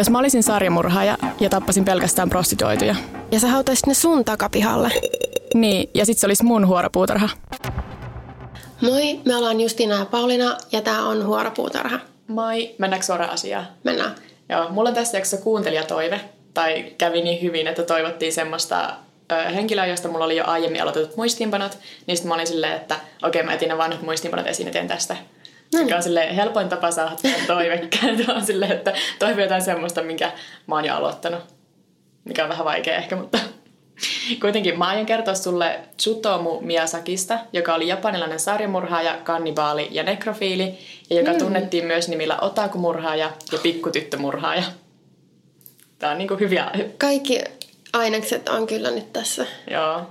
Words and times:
jos 0.00 0.10
mä 0.10 0.18
olisin 0.18 0.42
sarjamurhaaja 0.42 1.18
ja 1.40 1.48
tappasin 1.48 1.84
pelkästään 1.84 2.30
prostituoituja. 2.30 2.94
Ja 3.30 3.40
sä 3.40 3.48
hautaisit 3.48 3.86
ne 3.86 3.94
sun 3.94 4.24
takapihalle. 4.24 4.92
Niin, 5.54 5.90
ja 5.94 6.06
sit 6.06 6.18
se 6.18 6.26
olisi 6.26 6.44
mun 6.44 6.66
huoropuutarha. 6.66 7.28
Moi, 8.80 9.20
me 9.24 9.36
ollaan 9.36 9.60
Justina 9.60 9.94
ja 9.94 10.04
Paulina 10.04 10.56
ja 10.72 10.80
tää 10.80 11.02
on 11.02 11.26
Huoropuutarha. 11.26 11.98
Moi, 12.28 12.74
mennäänkö 12.78 13.06
suoraan 13.06 13.30
asiaan? 13.30 13.68
Mennään. 13.84 14.14
Joo, 14.48 14.68
mulla 14.70 14.88
on 14.88 14.94
tässä 14.94 15.18
jaksossa 15.18 15.44
kuuntelijatoive, 15.44 16.20
tai 16.54 16.84
kävi 16.98 17.22
niin 17.22 17.42
hyvin, 17.42 17.66
että 17.66 17.82
toivottiin 17.82 18.32
semmoista 18.32 18.90
ö, 19.32 19.34
henkilöä, 19.34 19.86
josta 19.86 20.08
mulla 20.08 20.24
oli 20.24 20.36
jo 20.36 20.44
aiemmin 20.46 20.82
aloitetut 20.82 21.16
muistiinpanot, 21.16 21.78
niin 22.06 22.16
sitten 22.16 22.28
mä 22.28 22.34
olin 22.34 22.46
silleen, 22.46 22.76
että 22.76 22.94
okei, 22.94 23.40
okay, 23.40 23.42
mä 23.42 23.54
etin 23.54 23.68
ne 23.68 23.78
vanhat 23.78 24.02
muistiinpanot 24.02 24.46
esiin 24.46 24.66
ja 24.66 24.72
teen 24.72 24.88
tästä. 24.88 25.16
No 25.74 25.82
niin. 25.82 25.94
on 25.94 26.02
silleen, 26.02 26.34
helpoin 26.34 26.68
tapa 26.68 26.90
saada 26.90 27.16
toivekkäitä 27.46 28.32
on 28.34 28.46
silleen, 28.46 28.72
että 28.72 28.92
toivo 29.18 29.40
jotain 29.40 29.62
semmoista, 29.62 30.02
minkä 30.02 30.32
mä 30.66 30.74
oon 30.74 30.84
jo 30.84 30.94
aloittanut. 30.94 31.40
Mikä 32.24 32.42
on 32.42 32.50
vähän 32.50 32.64
vaikea 32.64 32.96
ehkä, 32.96 33.16
mutta 33.16 33.38
Kuitenkin 34.40 34.78
mä 34.78 34.88
aion 34.88 35.06
kertoa 35.06 35.34
sulle 35.34 35.80
Tsutomu 35.96 36.60
Miyazakista, 36.60 37.38
joka 37.52 37.74
oli 37.74 37.88
japanilainen 37.88 38.40
sarjamurhaaja, 38.40 39.16
kannibaali 39.16 39.88
ja 39.90 40.02
nekrofiili, 40.02 40.78
ja 41.10 41.16
joka 41.16 41.32
mm. 41.32 41.38
tunnettiin 41.38 41.86
myös 41.86 42.08
nimillä 42.08 42.38
otakumurhaaja 42.40 43.30
ja 43.52 43.58
pikkutyttömurhaaja. 43.58 44.62
Tää 45.98 46.10
on 46.10 46.18
niinku 46.18 46.36
hyviä... 46.36 46.70
Kaikki 46.98 47.40
ainekset 47.92 48.48
on 48.48 48.66
kyllä 48.66 48.90
nyt 48.90 49.12
tässä. 49.12 49.46
Joo. 49.70 50.06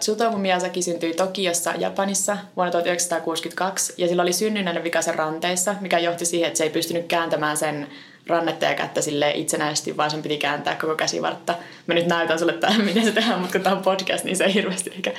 Tsutomu 0.00 0.38
Miyazaki 0.38 0.82
syntyi 0.82 1.14
Tokiossa, 1.14 1.72
Japanissa 1.78 2.36
vuonna 2.56 2.72
1962 2.72 3.94
ja 3.96 4.08
sillä 4.08 4.22
oli 4.22 4.32
synnynnäinen 4.32 4.84
vikaisen 4.84 5.14
ranteissa, 5.14 5.74
mikä 5.80 5.98
johti 5.98 6.26
siihen, 6.26 6.46
että 6.46 6.58
se 6.58 6.64
ei 6.64 6.70
pystynyt 6.70 7.06
kääntämään 7.06 7.56
sen 7.56 7.88
rannetta 8.26 8.64
ja 8.64 8.74
kättä 8.74 9.00
sille 9.00 9.30
itsenäisesti, 9.30 9.96
vaan 9.96 10.10
sen 10.10 10.22
piti 10.22 10.36
kääntää 10.36 10.76
koko 10.76 10.94
käsivartta. 10.94 11.54
Mä 11.86 11.94
nyt 11.94 12.06
näytän 12.06 12.38
sulle 12.38 12.52
tämän, 12.52 12.84
miten 12.84 13.04
se 13.04 13.12
tehdään, 13.12 13.40
mutta 13.40 13.52
kun 13.52 13.60
tämä 13.60 13.76
on 13.76 13.82
podcast, 13.82 14.24
niin 14.24 14.36
se 14.36 14.44
ei 14.44 14.54
hirveästi 14.54 14.90
ehkä. 14.96 15.12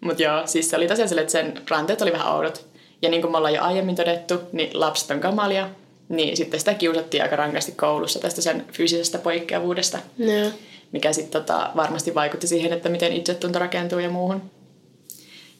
Mutta 0.00 0.22
joo, 0.22 0.46
siis 0.46 0.70
se 0.70 0.76
oli 0.76 0.88
tosiaan 0.88 1.08
sille, 1.08 1.20
että 1.20 1.32
sen 1.32 1.62
ranteet 1.70 2.02
oli 2.02 2.12
vähän 2.12 2.32
oudot. 2.32 2.66
Ja 3.02 3.10
niin 3.10 3.22
kuin 3.22 3.30
me 3.30 3.36
ollaan 3.36 3.54
jo 3.54 3.62
aiemmin 3.62 3.96
todettu, 3.96 4.40
niin 4.52 4.70
lapset 4.80 5.10
on 5.10 5.20
kamalia, 5.20 5.68
niin 6.08 6.36
sitten 6.36 6.60
sitä 6.60 6.74
kiusattiin 6.74 7.22
aika 7.22 7.36
rankasti 7.36 7.72
koulussa 7.72 8.20
tästä 8.20 8.42
sen 8.42 8.64
fyysisestä 8.72 9.18
poikkeavuudesta. 9.18 9.98
No. 10.18 10.50
Mikä 10.92 11.12
sitten 11.12 11.42
tota, 11.42 11.70
varmasti 11.76 12.14
vaikutti 12.14 12.46
siihen, 12.46 12.72
että 12.72 12.88
miten 12.88 13.12
itsetunto 13.12 13.58
rakentuu 13.58 13.98
ja 13.98 14.10
muuhun. 14.10 14.50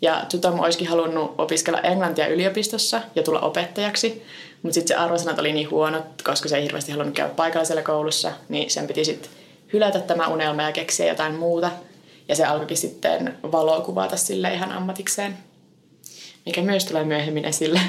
Ja 0.02 0.24
Tsutomu 0.28 0.62
olisikin 0.62 0.88
halunnut 0.88 1.34
opiskella 1.38 1.80
englantia 1.80 2.26
yliopistossa 2.26 3.00
ja 3.14 3.22
tulla 3.22 3.40
opettajaksi, 3.40 4.22
mutta 4.62 4.74
sitten 4.74 4.96
se 4.96 5.02
arvosanat 5.02 5.38
oli 5.38 5.52
niin 5.52 5.70
huonot, 5.70 6.22
koska 6.24 6.48
se 6.48 6.56
ei 6.56 6.62
hirveästi 6.62 6.92
halunnut 6.92 7.14
käydä 7.14 7.34
paikallisella 7.34 7.82
koulussa, 7.82 8.32
niin 8.48 8.70
sen 8.70 8.86
piti 8.86 9.04
sitten 9.04 9.30
hylätä 9.72 10.00
tämä 10.00 10.28
unelma 10.28 10.62
ja 10.62 10.72
keksiä 10.72 11.06
jotain 11.06 11.34
muuta. 11.34 11.70
Ja 12.28 12.36
se 12.36 12.44
alkoikin 12.44 12.76
sitten 12.76 13.38
valokuvata 13.52 14.16
sille 14.16 14.54
ihan 14.54 14.72
ammatikseen, 14.72 15.38
mikä 16.46 16.62
myös 16.62 16.84
tulee 16.84 17.04
myöhemmin 17.04 17.44
esille. 17.44 17.80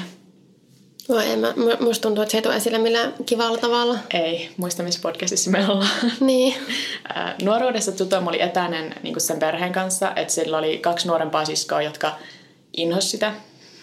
No 1.08 1.20
ei, 1.20 1.36
mä, 1.36 1.54
musta 1.80 2.02
tuntuu, 2.02 2.22
että 2.22 2.30
se 2.30 2.38
ei 2.38 2.42
tule 2.42 2.56
esille 2.56 2.78
millään 2.78 3.14
kivalla 3.26 3.58
tavalla. 3.58 3.98
Ei, 4.14 4.50
muista 4.56 4.82
missä 4.82 5.00
podcastissa 5.02 5.50
me 5.50 5.68
ollaan. 5.68 6.12
Niin. 6.20 6.54
Nuoruudessa 7.42 7.92
Tutom 7.92 8.26
oli 8.26 8.42
etäinen 8.42 8.94
niin 9.02 9.20
sen 9.20 9.38
perheen 9.38 9.72
kanssa, 9.72 10.12
että 10.16 10.32
sillä 10.32 10.58
oli 10.58 10.78
kaksi 10.78 11.08
nuorempaa 11.08 11.44
siskoa, 11.44 11.82
jotka 11.82 12.18
inhos 12.76 13.10
sitä. 13.10 13.32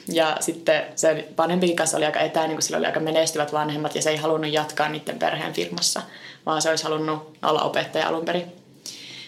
Ja 0.07 0.37
sitten 0.39 0.83
se 0.95 1.27
vanhempikin 1.37 1.75
kanssa 1.75 1.97
oli 1.97 2.05
aika 2.05 2.19
etäinen, 2.19 2.55
kun 2.55 2.61
sillä 2.61 2.77
oli 2.77 2.85
aika 2.85 2.99
menestyvät 2.99 3.53
vanhemmat 3.53 3.95
ja 3.95 4.01
se 4.01 4.09
ei 4.09 4.17
halunnut 4.17 4.53
jatkaa 4.53 4.89
niiden 4.89 5.19
perheen 5.19 5.53
firmassa, 5.53 6.01
vaan 6.45 6.61
se 6.61 6.69
olisi 6.69 6.83
halunnut 6.83 7.37
olla 7.41 7.61
opettaja 7.61 8.07
alun 8.07 8.25
perin. 8.25 8.45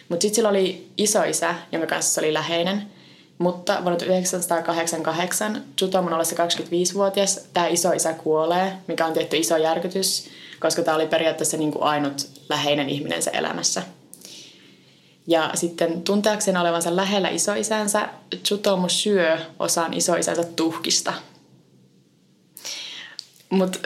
Mutta 0.09 0.21
sitten 0.21 0.35
sillä 0.35 0.49
oli 0.49 0.87
isoisä, 0.97 1.55
jonka 1.71 1.87
kanssa 1.87 2.13
se 2.13 2.21
oli 2.21 2.33
läheinen– 2.33 2.83
mutta 3.37 3.73
vuonna 3.73 3.99
1988 3.99 5.63
Tsutomon 5.75 6.13
ollessa 6.13 6.35
25-vuotias 6.35 7.39
tämä 7.53 7.67
isoisä 7.67 8.13
kuolee, 8.13 8.73
mikä 8.87 9.05
on 9.05 9.13
tietty 9.13 9.37
iso 9.37 9.57
järkytys, 9.57 10.29
koska 10.59 10.81
tämä 10.81 10.97
oli 10.97 11.07
periaatteessa 11.07 11.57
niin 11.57 11.71
kuin 11.71 11.83
ainut 11.83 12.27
läheinen 12.49 12.89
ihminen 12.89 13.21
se 13.21 13.31
elämässä. 13.33 13.83
Ja 15.27 15.51
sitten 15.53 16.01
tunteakseen 16.01 16.57
olevansa 16.57 16.95
lähellä 16.95 17.29
isoisänsä, 17.29 18.09
Tsutomu 18.43 18.89
syö 18.89 19.37
osan 19.59 19.93
isoisänsä 19.93 20.43
tuhkista. 20.43 21.13
Mutta 23.49 23.79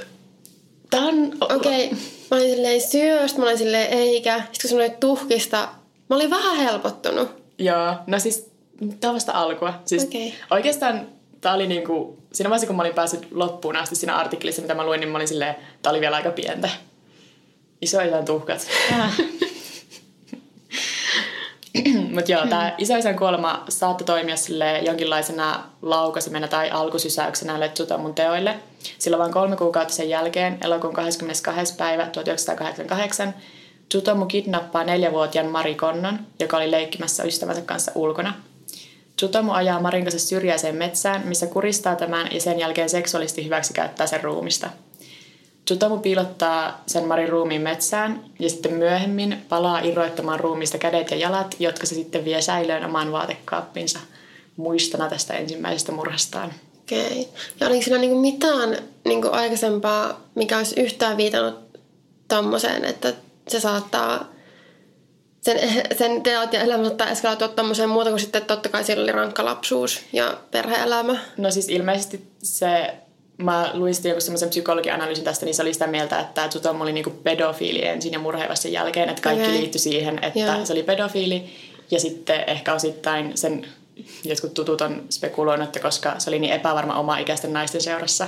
tämä 0.90 1.08
on... 1.08 1.38
Okei, 1.42 1.86
okay. 1.86 1.98
mä 2.32 2.38
olin 2.38 2.50
silleen 2.50 2.82
syö, 2.82 3.26
mä 3.38 3.44
olin 3.44 3.58
silleen 3.58 3.94
eikä. 3.94 4.38
Sitten 4.38 4.62
kun 4.62 4.70
sanoit 4.70 5.00
tuhkista, 5.00 5.70
mä 6.10 6.16
olin 6.16 6.30
vähän 6.30 6.58
helpottunut. 6.58 7.30
Joo, 7.58 7.96
no 8.08 8.20
siis 8.20 8.49
Tämä 8.80 9.12
on 9.12 9.16
vasta 9.16 9.32
alkua. 9.32 9.74
Siis 9.86 10.04
okay. 10.04 10.32
Oikeastaan 10.52 11.08
tämä 11.42 11.56
oli 11.56 11.68
niinku, 11.68 12.18
siinä 12.34 12.50
vaiheessa 12.50 12.68
kun 12.68 12.76
mä 12.76 12.82
olin 12.82 12.94
päässyt 12.94 13.28
loppuun 13.32 13.76
asti 13.76 13.96
siinä 13.96 14.16
artikkelissa, 14.16 14.62
mitä 14.62 14.74
mä 14.74 14.86
luin, 14.86 15.00
niin 15.00 15.10
mä 15.10 15.18
olin 15.18 15.28
silleen, 15.28 15.56
tämä 15.82 15.92
oli 15.92 16.02
vielä 16.02 16.16
aika 16.16 16.32
pientä. 16.32 16.70
Isoisän 17.82 18.26
tuhkat. 18.26 18.68
Mutta 22.16 22.32
joo, 22.32 22.48
tämä 22.48 22.76
isoisän 22.78 23.16
kuolema 23.16 23.64
saattoi 23.70 24.06
toimia 24.06 24.36
sille 24.36 24.80
jonkinlaisena 24.80 25.64
laukasimena 25.82 26.48
tai 26.48 26.72
alkusysäyksenä 26.72 27.58
näille 27.58 27.98
mun 27.98 28.16
teoille. 28.16 28.60
Sillä 28.98 29.18
vain 29.18 29.32
kolme 29.32 29.56
kuukautta 29.56 29.94
sen 29.94 30.10
jälkeen, 30.10 30.58
elokuun 30.62 30.94
22. 30.94 31.76
päivä 31.76 32.06
1988, 32.06 33.34
Tsutomu 33.90 34.26
kidnappaa 34.26 34.84
neljävuotiaan 34.84 35.48
Mari 35.48 35.76
Konnon, 35.76 36.20
joka 36.40 36.58
oli 36.58 36.72
leikkimässä 36.72 37.24
ystävänsä 37.24 37.62
kanssa 37.62 37.92
ulkona– 37.96 38.34
Tsutomu 39.20 39.52
ajaa 39.52 39.82
Marin 39.82 40.04
kanssa 40.04 40.28
syrjäiseen 40.28 40.76
metsään, 40.76 41.28
missä 41.28 41.48
kuristaa 41.48 41.96
tämän 41.96 42.28
ja 42.32 42.42
sen 42.42 42.60
jälkeen 42.60 42.90
seksuaalisesti 42.90 43.46
hyväksikäyttää 43.46 44.08
sen 44.08 44.24
ruumista. 44.24 44.70
Tsutomu 45.66 45.98
piilottaa 45.98 46.84
sen 46.86 47.08
Marin 47.08 47.30
ruumiin 47.30 47.62
metsään 47.62 48.24
ja 48.40 48.50
sitten 48.50 48.74
myöhemmin 48.74 49.46
palaa 49.50 49.80
irroittamaan 49.80 50.40
ruumista 50.40 50.78
kädet 50.78 51.12
ja 51.12 51.18
jalat, 51.18 51.56
jotka 51.60 51.86
se 51.86 51.96
sitten 51.96 52.26
vie 52.26 52.42
säilöön 52.42 52.86
omaan 52.86 53.12
vaatekaappinsa 53.12 54.00
muistona 54.58 55.10
tästä 55.10 55.34
ensimmäisestä 55.34 55.92
murhastaan. 55.92 56.54
Okei. 56.80 57.30
Ja 57.60 57.68
oliko 57.68 57.84
siinä 57.84 57.98
niinku 57.98 58.22
mitään 58.22 58.78
niinku 59.06 59.28
aikaisempaa, 59.32 60.22
mikä 60.36 60.58
olisi 60.58 60.82
yhtään 60.82 61.18
viitannut 61.18 61.60
tommoseen, 62.28 62.86
että 62.86 63.14
se 63.48 63.60
saattaa 63.60 64.39
sen, 65.50 65.60
sen 66.00 66.22
teot 66.22 66.54
ja 66.54 66.62
elämä 66.62 66.84
saattaa 66.84 67.10
eskaloitua 67.10 67.48
tommoseen 67.48 67.90
muuta 67.90 68.10
kuin 68.10 68.20
sitten 68.20 68.46
totta 68.46 68.70
kai 68.70 68.84
siellä 68.84 69.04
oli 69.04 69.12
rankka 69.12 69.46
lapsuus 69.46 70.02
ja 70.14 70.38
perheelämä. 70.52 71.20
No 71.38 71.52
siis 71.52 71.70
ilmeisesti 71.70 72.28
se, 72.44 72.94
mä 73.38 73.72
luin 73.74 73.94
sitten 73.94 74.10
joku 74.10 74.22
semmoisen 74.22 74.50
psykologianalyysin 74.50 75.26
tästä, 75.26 75.46
niin 75.46 75.56
se 75.56 75.62
oli 75.62 75.74
sitä 75.74 75.88
mieltä, 75.88 76.20
että 76.20 76.48
Tutom 76.48 76.82
oli 76.82 76.94
niinku 76.94 77.10
pedofiili 77.10 77.86
ensin 77.86 78.14
ja 78.14 78.20
murheava 78.20 78.56
sen 78.56 78.72
jälkeen, 78.72 79.10
että 79.10 79.22
kaikki 79.22 79.44
okay. 79.44 79.58
liittyi 79.58 79.80
siihen, 79.80 80.20
että 80.24 80.40
Joo. 80.40 80.66
se 80.66 80.74
oli 80.74 80.84
pedofiili 80.84 81.46
ja 81.92 82.00
sitten 82.00 82.44
ehkä 82.48 82.74
osittain 82.74 83.38
sen 83.38 83.66
jotkut 84.24 84.54
tutut 84.54 84.82
on 84.82 85.04
spekuloinut, 85.10 85.68
että 85.68 85.80
koska 85.80 86.16
se 86.18 86.30
oli 86.30 86.40
niin 86.40 86.54
epävarma 86.54 87.00
oma 87.00 87.18
ikäisten 87.18 87.54
naisten 87.54 87.82
seurassa, 87.82 88.28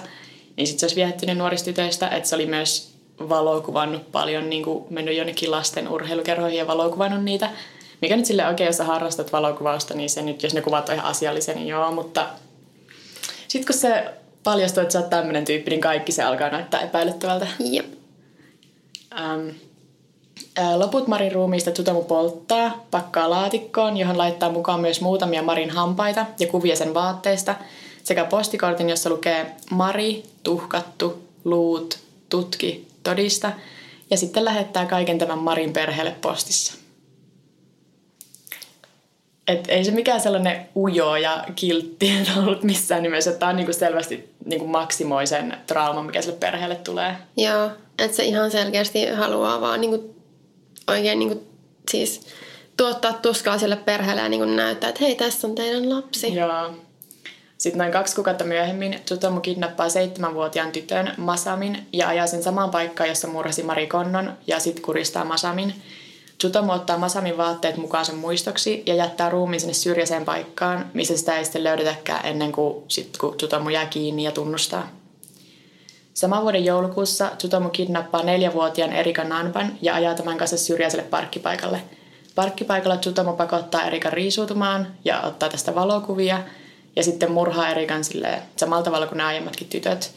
niin 0.58 0.68
sitten 0.68 0.80
se 0.80 0.86
olisi 0.86 0.96
viehättynyt 0.96 1.38
nuorista 1.38 1.66
tytöistä, 1.66 2.08
että 2.08 2.30
se 2.30 2.36
oli 2.36 2.46
myös 2.46 2.91
valokuvannut 3.30 4.12
paljon, 4.12 4.50
niin 4.50 4.64
kuin 4.64 4.86
mennyt 4.90 5.18
jonnekin 5.18 5.52
lasten 5.52 5.88
urheilukerhoihin 5.88 6.58
ja 6.58 6.68
valokuvannut 6.68 7.24
niitä. 7.24 7.50
Mikä 8.02 8.16
nyt 8.16 8.26
sille 8.26 8.48
oikein, 8.48 8.68
jos 8.68 8.78
sä 8.78 8.84
harrastat 8.84 9.34
valokuvausta, 9.34 9.94
niin 9.94 10.10
se 10.10 10.22
nyt, 10.22 10.44
jos 10.44 10.54
ne 10.54 10.62
kuvat 10.62 10.90
on 10.90 10.96
ihan 10.96 11.08
asiallisia, 11.08 11.54
niin 11.54 11.68
joo, 11.68 11.92
mutta 11.92 12.28
sitten 13.48 13.74
kun 13.74 13.82
se 13.82 14.06
paljastuu, 14.44 14.82
että 14.82 14.94
sä 14.94 15.00
oot 15.00 15.10
tämmöinen 15.10 15.46
tyyppi, 15.46 15.72
niin 15.72 15.82
kaikki 15.82 16.12
se 16.12 16.24
alkaa 16.24 16.50
näyttää 16.50 16.82
epäilyttävältä. 16.82 17.48
Jep. 17.60 17.86
Ähm, 19.20 19.50
Loput 20.76 21.08
Marin 21.08 21.32
ruumiista 21.32 21.72
Tutomu 21.72 22.04
polttaa, 22.04 22.86
pakkaa 22.92 23.30
laatikkoon, 23.30 23.98
johon 23.98 24.18
laittaa 24.18 24.52
mukaan 24.52 24.80
myös 24.80 25.02
muutamia 25.02 25.44
Marin 25.44 25.70
hampaita 25.70 26.26
ja 26.40 26.48
kuvia 26.48 26.76
sen 26.76 26.94
vaatteista, 26.94 27.56
sekä 28.04 28.26
postikortin, 28.26 28.90
jossa 28.90 29.10
lukee 29.10 29.56
Mari, 29.70 30.24
tuhkattu, 30.44 31.28
luut, 31.46 32.00
tutki, 32.30 32.88
todista 33.04 33.52
ja 34.10 34.18
sitten 34.18 34.46
lähettää 34.46 34.86
kaiken 34.86 35.18
tämän 35.18 35.40
Marin 35.40 35.74
perheelle 35.74 36.16
postissa. 36.22 36.74
Et 39.48 39.66
ei 39.68 39.86
se 39.86 39.92
mikään 39.92 40.22
sellainen 40.22 40.70
ujo 40.76 41.16
ja 41.16 41.46
kiltti 41.56 42.12
ollut 42.38 42.64
missään 42.64 43.04
nimessä. 43.04 43.32
Tämä 43.32 43.50
on 43.50 43.56
niinku 43.56 43.74
selvästi 43.74 44.34
niinku 44.46 44.68
maksimoi 44.68 45.28
sen 45.28 45.58
trauman, 45.68 46.06
mikä 46.06 46.22
sille 46.22 46.38
perheelle 46.38 46.76
tulee. 46.76 47.16
Joo, 47.38 47.70
että 48.00 48.18
se 48.18 48.24
ihan 48.24 48.52
selkeästi 48.52 49.08
haluaa 49.08 49.62
vaan 49.62 49.82
niinku, 49.82 50.16
oikein 50.88 51.20
niinku, 51.20 51.44
siis 51.92 52.28
tuottaa 52.78 53.14
tuskaa 53.14 53.58
sille 53.58 53.76
perheelle 53.76 54.22
ja 54.22 54.30
niinku 54.30 54.46
näyttää, 54.46 54.90
että 54.90 55.04
hei, 55.04 55.16
tässä 55.16 55.48
on 55.48 55.56
teidän 55.56 55.90
lapsi. 55.90 56.36
Joo. 56.36 56.76
Sitten 57.62 57.80
noin 57.80 57.92
kaksi 57.92 58.16
kuukautta 58.16 58.44
myöhemmin 58.44 59.00
Tsutomu 59.06 59.40
kidnappaa 59.40 59.90
seitsemänvuotiaan 59.90 60.72
tytön 60.72 61.14
Masamin 61.18 61.88
ja 61.94 62.08
ajaa 62.08 62.28
sen 62.28 62.44
samaan 62.44 62.70
paikkaan, 62.70 63.10
jossa 63.10 63.28
murhasi 63.28 63.64
Mari 63.64 63.88
Konnon 63.88 64.34
ja 64.48 64.60
sitten 64.60 64.84
kuristaa 64.84 65.26
Masamin. 65.26 65.74
Tsutomu 66.38 66.72
ottaa 66.72 66.98
Masamin 66.98 67.38
vaatteet 67.38 67.78
mukaan 67.78 68.06
sen 68.06 68.16
muistoksi 68.16 68.84
ja 68.86 68.96
jättää 68.96 69.30
ruumiin 69.30 69.60
sinne 69.60 69.74
syrjäiseen 69.74 70.26
paikkaan, 70.26 70.86
missä 70.94 71.18
sitä 71.18 71.38
ei 71.38 71.44
sitten 71.44 71.64
löydetäkään 71.64 72.26
ennen 72.26 72.52
kuin, 72.52 72.84
sit, 72.88 73.18
kun 73.18 73.38
Tsutomu 73.38 73.70
jää 73.70 73.86
kiinni 73.86 74.24
ja 74.24 74.32
tunnustaa. 74.32 74.88
Saman 76.14 76.42
vuoden 76.42 76.66
joulukuussa 76.66 77.32
Tsutomu 77.38 77.70
kidnappaa 77.70 78.24
neljävuotiaan 78.24 78.94
Erika 78.94 79.24
Nanban 79.24 79.72
ja 79.82 79.96
ajaa 79.96 80.16
tämän 80.16 80.38
kanssa 80.38 80.58
syrjäiselle 80.58 81.06
parkkipaikalle. 81.06 81.82
Parkkipaikalla 82.36 82.98
Tsutomu 82.98 83.34
pakottaa 83.34 83.86
Erikan 83.86 84.14
riisuutumaan 84.14 84.88
ja 85.06 85.22
ottaa 85.22 85.50
tästä 85.50 85.76
valokuvia 85.76 86.40
ja 86.96 87.04
sitten 87.04 87.32
murhaa 87.32 87.70
Erikan 87.70 88.02
samalla 88.58 88.84
tavalla 88.84 89.08
kuin 89.08 89.18
nämä 89.18 89.28
aiemmatkin 89.28 89.68
tytöt. 89.68 90.12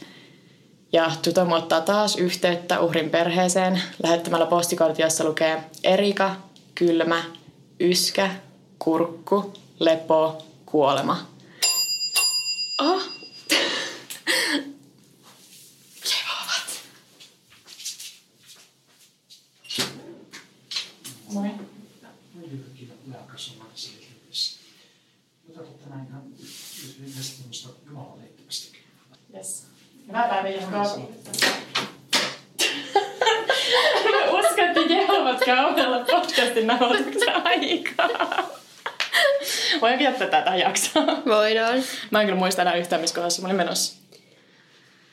Ja 0.92 1.10
Tsutomu 1.22 1.54
ottaa 1.54 1.80
taas 1.80 2.16
yhteyttä 2.16 2.80
uhrin 2.80 3.10
perheeseen 3.10 3.82
lähettämällä 4.02 4.46
postikortti, 4.46 5.02
jossa 5.02 5.24
lukee 5.24 5.64
Erika, 5.84 6.36
kylmä, 6.74 7.24
yskä, 7.80 8.30
kurkku, 8.78 9.54
lepo, 9.80 10.44
kuolema. 10.66 11.26
Oh, 12.80 13.02
Moi. 21.32 21.50
Kiitos 22.76 22.96
lääkässä 23.12 23.52
siitä 23.74 24.06
yhdessä. 24.24 24.60
Mutta 25.46 25.62
totta 25.62 25.88
näin 25.90 26.06
ilmeisesti 27.08 27.38
tämmöistä 27.38 27.68
Jumalan 27.86 28.18
liittymästä. 28.20 28.78
Yes. 29.36 29.66
Hyvää 30.08 30.28
päivää, 30.28 30.50
Jehova. 30.50 30.78
Mä 34.10 34.30
uskon, 34.30 34.64
että 34.64 34.80
Jehovat 34.80 35.40
kauhealla 35.44 35.98
podcastin 35.98 36.66
nauhoituksen 36.66 37.46
aikaa. 37.46 38.50
Voinko 39.80 40.04
jättää 40.04 40.28
tätä 40.28 40.56
jaksoa? 40.56 41.02
Voidaan. 41.26 41.82
Mä 42.10 42.20
en 42.20 42.26
kyllä 42.26 42.38
muista 42.38 42.62
enää 42.62 42.74
yhtään, 42.74 43.00
missä 43.00 43.14
kohdassa 43.14 43.42
mä 43.42 43.48
olin 43.48 43.56
menossa. 43.56 43.94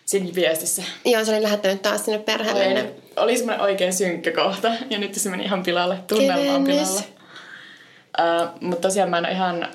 Siinä 0.06 0.36
viestissä. 0.36 0.84
Joo, 1.06 1.26
se 1.26 1.32
oli 1.32 1.44
lähettänyt 1.44 1.82
taas 1.82 2.06
sinne 2.06 2.20
perheelle. 2.20 2.82
Oli, 2.82 2.96
oli 3.16 3.38
semmoinen 3.38 3.62
oikein 3.62 3.94
synkkä 3.94 4.32
kohta, 4.32 4.72
ja 4.90 4.98
nyt 4.98 5.16
se 5.16 5.30
meni 5.30 5.44
ihan 5.44 5.64
pilalle. 5.64 5.98
Tunnelma 6.08 6.54
on 6.54 6.64
pilalle. 6.64 7.02
Uh, 8.20 8.62
mutta 8.62 8.82
tosiaan 8.88 9.10
mä 9.10 9.18
en 9.18 9.26
ole 9.26 9.34
ihan 9.34 9.68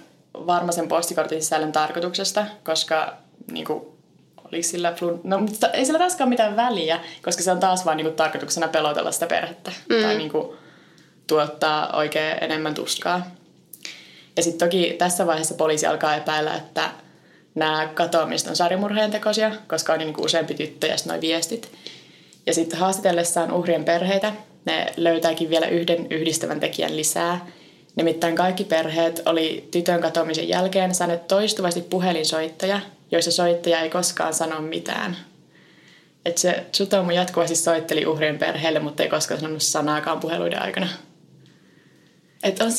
varma 0.47 0.73
sen 0.73 0.89
postikortin 0.89 1.43
sisällön 1.43 1.73
tarkoituksesta, 1.73 2.47
koska 2.65 3.17
niinku, 3.53 3.97
oliko 4.45 4.69
sillä 4.69 4.93
flun... 4.93 5.21
No, 5.25 5.39
mutta 5.39 5.71
ei 5.71 5.85
sillä 5.85 5.99
taaskaan 5.99 6.29
mitään 6.29 6.57
väliä, 6.57 7.01
koska 7.23 7.43
se 7.43 7.53
on 7.53 7.61
taas 7.61 7.85
vaan 7.85 7.97
niinku, 7.97 8.13
tarkoituksena 8.13 8.69
pelotella 8.69 9.13
sitä 9.13 9.27
perhettä. 9.27 9.73
Mm. 9.89 10.03
Tai 10.03 10.17
niinku, 10.19 10.57
tuottaa 11.27 11.97
oikein 11.97 12.37
enemmän 12.41 12.75
tuskaa. 12.75 13.27
Ja 14.37 14.43
sitten 14.43 14.69
toki 14.69 14.95
tässä 14.99 15.27
vaiheessa 15.27 15.55
poliisi 15.55 15.87
alkaa 15.87 16.17
epäillä, 16.17 16.55
että 16.55 16.91
nämä 17.55 17.89
katoamiset 17.95 18.49
on 18.49 18.57
sarimurheen 18.57 19.11
tekoisia, 19.11 19.53
koska 19.69 19.93
on 19.93 19.99
niin 19.99 20.15
kuin 20.15 20.25
useampi 20.25 20.55
tyttö 20.55 20.87
ja 20.87 20.97
sitten 20.97 21.11
noi 21.11 21.21
viestit. 21.21 21.73
Ja 22.47 22.55
sitten 22.55 22.79
haastatellessaan 22.79 23.53
uhrien 23.53 23.85
perheitä 23.85 24.33
ne 24.65 24.87
löytääkin 24.97 25.51
vielä 25.51 25.67
yhden 25.67 26.07
yhdistävän 26.11 26.61
tekijän 26.61 26.97
lisää. 26.97 27.47
Nimittäin 27.97 28.37
kaikki 28.37 28.65
perheet 28.65 29.23
oli 29.27 29.69
tytön 29.71 30.01
katoamisen 30.01 30.49
jälkeen 30.49 30.95
saaneet 30.95 31.29
toistuvasti 31.29 31.81
puhelinsoittoja, 31.81 32.81
joissa 33.11 33.33
soittaja 33.33 33.81
ei 33.81 33.91
koskaan 33.91 34.35
sano 34.35 34.61
mitään. 34.61 35.17
Että 36.25 36.41
se 36.41 36.67
Tsutomu 36.73 37.11
jatkuvasti 37.11 37.57
soitteli 37.57 38.07
uhrien 38.07 38.39
perheelle, 38.39 38.79
mutta 38.79 39.03
ei 39.03 39.09
koskaan 39.09 39.41
sanonut 39.41 39.63
sanaakaan 39.63 40.21
puheluiden 40.21 40.63
aikana. 40.63 40.89
Että 42.43 42.65
on 42.65 42.71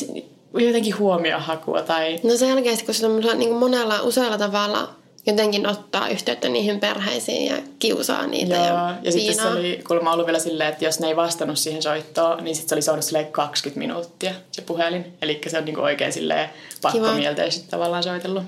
jotenkin 0.64 0.98
huomiohakua 0.98 1.82
tai... 1.82 2.20
No 2.24 2.38
sen 2.38 2.50
jälkeen, 2.50 2.86
kun 2.86 2.94
se 2.94 3.06
on 3.06 3.22
niin 3.38 3.56
monella, 3.56 4.02
usealla 4.02 4.38
tavalla 4.38 4.97
jotenkin 5.28 5.68
ottaa 5.68 6.10
yhteyttä 6.10 6.50
niihin 6.50 6.80
perheisiin 6.80 7.46
ja 7.46 7.58
kiusaa 7.80 8.28
niitä 8.28 8.56
Joo, 8.56 8.66
ja, 8.66 8.96
ja 9.04 9.12
sitten 9.12 9.36
se 9.36 9.48
oli 9.48 9.84
kuulemma 9.88 10.14
ollut 10.14 10.26
vielä 10.26 10.40
silleen, 10.40 10.70
että 10.70 10.86
jos 10.86 11.00
ne 11.00 11.08
ei 11.08 11.16
vastannut 11.16 11.58
siihen 11.58 11.82
soittoon, 11.82 12.44
niin 12.44 12.56
sitten 12.56 12.70
se 12.70 12.76
oli 12.76 12.82
soinut 12.82 13.06
silleen 13.06 13.32
20 13.32 13.80
minuuttia 13.80 14.32
se 14.52 14.62
puhelin. 14.62 15.14
Eli 15.22 15.42
se 15.48 15.58
on 15.58 15.66
niinku 15.66 15.82
oikein 15.82 16.14
silleen 16.14 16.50
pakkomielteisesti 16.82 17.70
tavallaan 17.70 18.04
soitellut. 18.04 18.44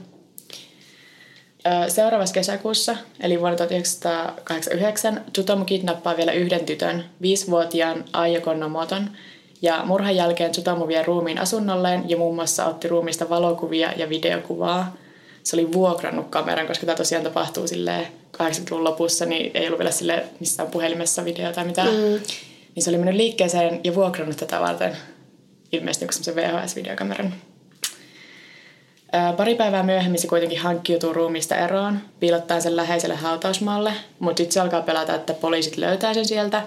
Seuraavassa 1.88 2.34
kesäkuussa, 2.34 2.96
eli 3.20 3.40
vuonna 3.40 3.58
1989, 3.58 5.24
Tsutomu 5.34 5.66
kidnappaa 5.66 6.18
vielä 6.18 6.32
yhden 6.32 6.66
tytön, 6.66 7.06
viisivuotiaan 7.22 8.06
Aija 8.14 8.42
Konnomoton, 8.42 9.10
ja 9.62 9.82
murhan 9.86 10.16
jälkeen 10.16 10.52
Tsutomu 10.52 10.88
vie 10.88 11.04
ruumiin 11.04 11.40
asunnolleen 11.40 12.10
ja 12.10 12.18
muun 12.18 12.36
muassa 12.36 12.66
otti 12.66 12.88
ruumista 12.88 13.30
valokuvia 13.30 13.92
ja 13.96 14.10
videokuvaa. 14.10 14.94
Se 15.44 15.56
oli 15.56 15.74
vuokrannut 15.74 16.30
kameran, 16.30 16.68
koska 16.68 16.86
tämä 16.86 16.96
tosiaan 16.96 17.24
tapahtuu 17.24 17.68
silleen 17.68 18.08
80-luvun 18.38 18.84
lopussa, 18.84 19.26
niin 19.26 19.52
ei 19.54 19.68
ollut 19.68 19.80
vielä 19.80 19.92
sille 19.92 20.24
missään 20.40 20.72
puhelimessa 20.72 21.26
video 21.26 21.54
tai 21.54 21.66
mitään. 21.66 21.88
Mm. 21.88 22.20
Niin 22.76 22.84
se 22.84 22.90
oli 22.90 22.98
mennyt 22.98 23.16
liikkeeseen 23.16 23.80
ja 23.84 23.96
vuokrannut 23.96 24.38
tätä 24.38 24.60
varten 24.60 24.98
ilmeisesti 25.72 26.06
joku 26.06 26.14
semmoisen 26.14 26.36
VHS-videokameran. 26.36 27.34
Ää, 29.12 29.34
Pari 29.34 29.56
päivää 29.56 29.84
myöhemmin 29.84 30.22
se 30.22 30.28
kuitenkin 30.28 30.60
hankkiutuu 30.60 31.14
ruumista 31.14 31.56
eroon, 31.56 32.00
piilottaen 32.20 32.62
sen 32.62 32.76
läheiselle 32.76 33.16
hautausmaalle, 33.16 33.94
mutta 34.20 34.38
sitten 34.38 34.54
se 34.54 34.60
alkaa 34.60 34.82
pelätä, 34.82 35.16
että 35.16 35.34
poliisit 35.34 35.78
löytää 35.78 36.14
sen 36.14 36.26
sieltä, 36.26 36.62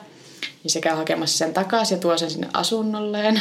niin 0.63 0.71
se 0.71 0.81
käy 0.81 0.97
hakemassa 0.97 1.39
sen 1.39 1.55
takaisin 1.55 1.97
ja 1.97 2.01
tuo 2.01 2.19
sen 2.19 2.31
sinne 2.31 2.49
asunnolleen. 2.53 3.41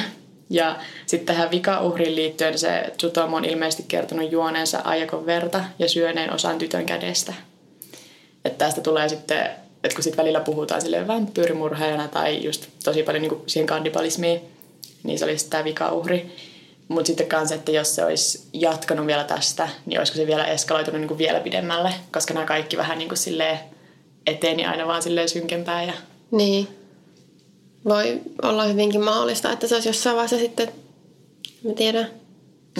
Ja 0.52 0.76
sitten 1.06 1.36
tähän 1.36 1.52
vikauhriin 1.52 2.16
liittyen 2.16 2.60
se 2.60 2.94
Tsutomu 2.98 3.36
on 3.36 3.46
ilmeisesti 3.46 3.84
kertonut 3.88 4.32
juoneensa 4.32 4.82
ajakon 4.84 5.26
verta 5.26 5.64
ja 5.80 5.90
syöneen 5.90 6.34
osan 6.34 6.58
tytön 6.58 6.86
kädestä. 6.86 7.34
Että 8.46 8.66
tästä 8.66 8.82
tulee 8.82 9.10
sitten, 9.10 9.40
että 9.84 9.96
kun 9.96 10.04
sitten 10.04 10.18
välillä 10.18 10.40
puhutaan 10.40 10.82
silleen 10.82 11.08
vampyyrimurheena 11.08 12.08
tai 12.08 12.44
just 12.44 12.68
tosi 12.84 13.04
paljon 13.04 13.22
niin 13.22 13.42
siihen 13.48 13.68
kannibalismiin, 13.68 14.42
niin 15.04 15.20
se 15.20 15.26
olisi 15.26 15.50
tämä 15.50 15.64
vikauhri. 15.64 16.36
Mutta 16.88 17.08
sitten 17.08 17.28
kanssa, 17.28 17.56
että 17.56 17.72
jos 17.72 17.96
se 17.96 18.06
olisi 18.06 18.48
jatkanut 18.54 19.08
vielä 19.08 19.24
tästä, 19.24 19.70
niin 19.86 20.00
olisiko 20.00 20.16
se 20.16 20.28
vielä 20.28 20.46
eskaloitunut 20.46 21.02
niin 21.02 21.08
kuin 21.08 21.18
vielä 21.18 21.40
pidemmälle, 21.40 21.94
koska 22.12 22.34
nämä 22.34 22.46
kaikki 22.46 22.78
vähän 22.78 22.98
niin 22.98 23.08
kuin 23.08 23.18
silleen 23.18 23.60
eteni 24.28 24.66
aina 24.66 24.88
vaan 24.88 25.02
silleen 25.02 25.30
synkempää. 25.30 25.84
Ja... 25.84 25.94
Niin. 26.32 26.81
Voi 27.86 28.22
olla 28.42 28.64
hyvinkin 28.64 29.04
mahdollista, 29.04 29.52
että 29.52 29.68
se 29.68 29.76
olisi 29.76 29.90
jossain 29.90 30.16
vaiheessa 30.16 30.38
sitten, 30.38 30.68
mä 31.64 31.74
tiedän, 31.74 32.08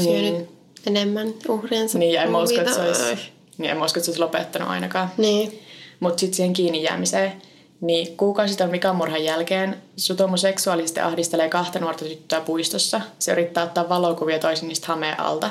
syönyt 0.04 0.34
Niin. 0.34 0.48
enemmän 0.88 1.34
uhriensa. 1.50 1.98
Niin, 2.00 2.14
ja 2.14 2.24
en 2.24 2.32
mä 2.32 2.38
usko, 2.42 2.60
että 2.60 2.74
se 2.74 2.82
olisi, 2.82 3.32
niin 3.58 3.72
en 3.72 3.78
mä 3.78 3.86
usko, 3.86 4.00
että 4.00 4.06
se 4.06 4.12
olisi 4.12 4.22
lopettanut 4.22 4.70
ainakaan. 4.70 5.12
Niin. 5.18 5.60
Mutta 6.00 6.20
sitten 6.20 6.36
siihen 6.36 6.54
kiinni 6.54 6.84
jäämiseen, 6.84 7.42
niin 7.82 8.18
kuukausi 8.18 8.58
tämän 8.58 8.72
Mikan 8.72 8.96
murhan 8.96 9.24
jälkeen 9.24 9.78
Sutomu 9.98 10.38
seksuaalisesti 10.38 11.00
ahdistelee 11.00 11.50
kahta 11.50 11.80
nuorta 11.80 12.06
tyttöä 12.06 12.42
puistossa. 12.42 13.02
Se 13.20 13.32
yrittää 13.32 13.64
ottaa 13.64 13.90
valokuvia 13.90 14.40
toisin 14.40 14.68
niistä 14.68 14.88
hameen 14.88 15.20
alta. 15.20 15.50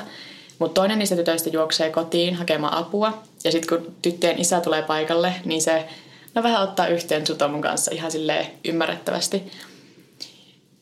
Mutta 0.59 0.81
toinen 0.81 0.99
niistä 0.99 1.15
tytöistä 1.15 1.49
juoksee 1.49 1.89
kotiin 1.89 2.35
hakemaan 2.35 2.73
apua. 2.77 3.23
Ja 3.43 3.51
sitten 3.51 3.79
kun 3.79 3.95
tyttöjen 4.01 4.41
isä 4.41 4.61
tulee 4.61 4.81
paikalle, 4.81 5.33
niin 5.45 5.61
se 5.61 5.85
no 6.35 6.43
vähän 6.43 6.63
ottaa 6.63 6.87
yhteen 6.87 7.27
Sutomun 7.27 7.61
kanssa 7.61 7.91
ihan 7.91 8.11
silleen 8.11 8.47
ymmärrettävästi. 8.65 9.51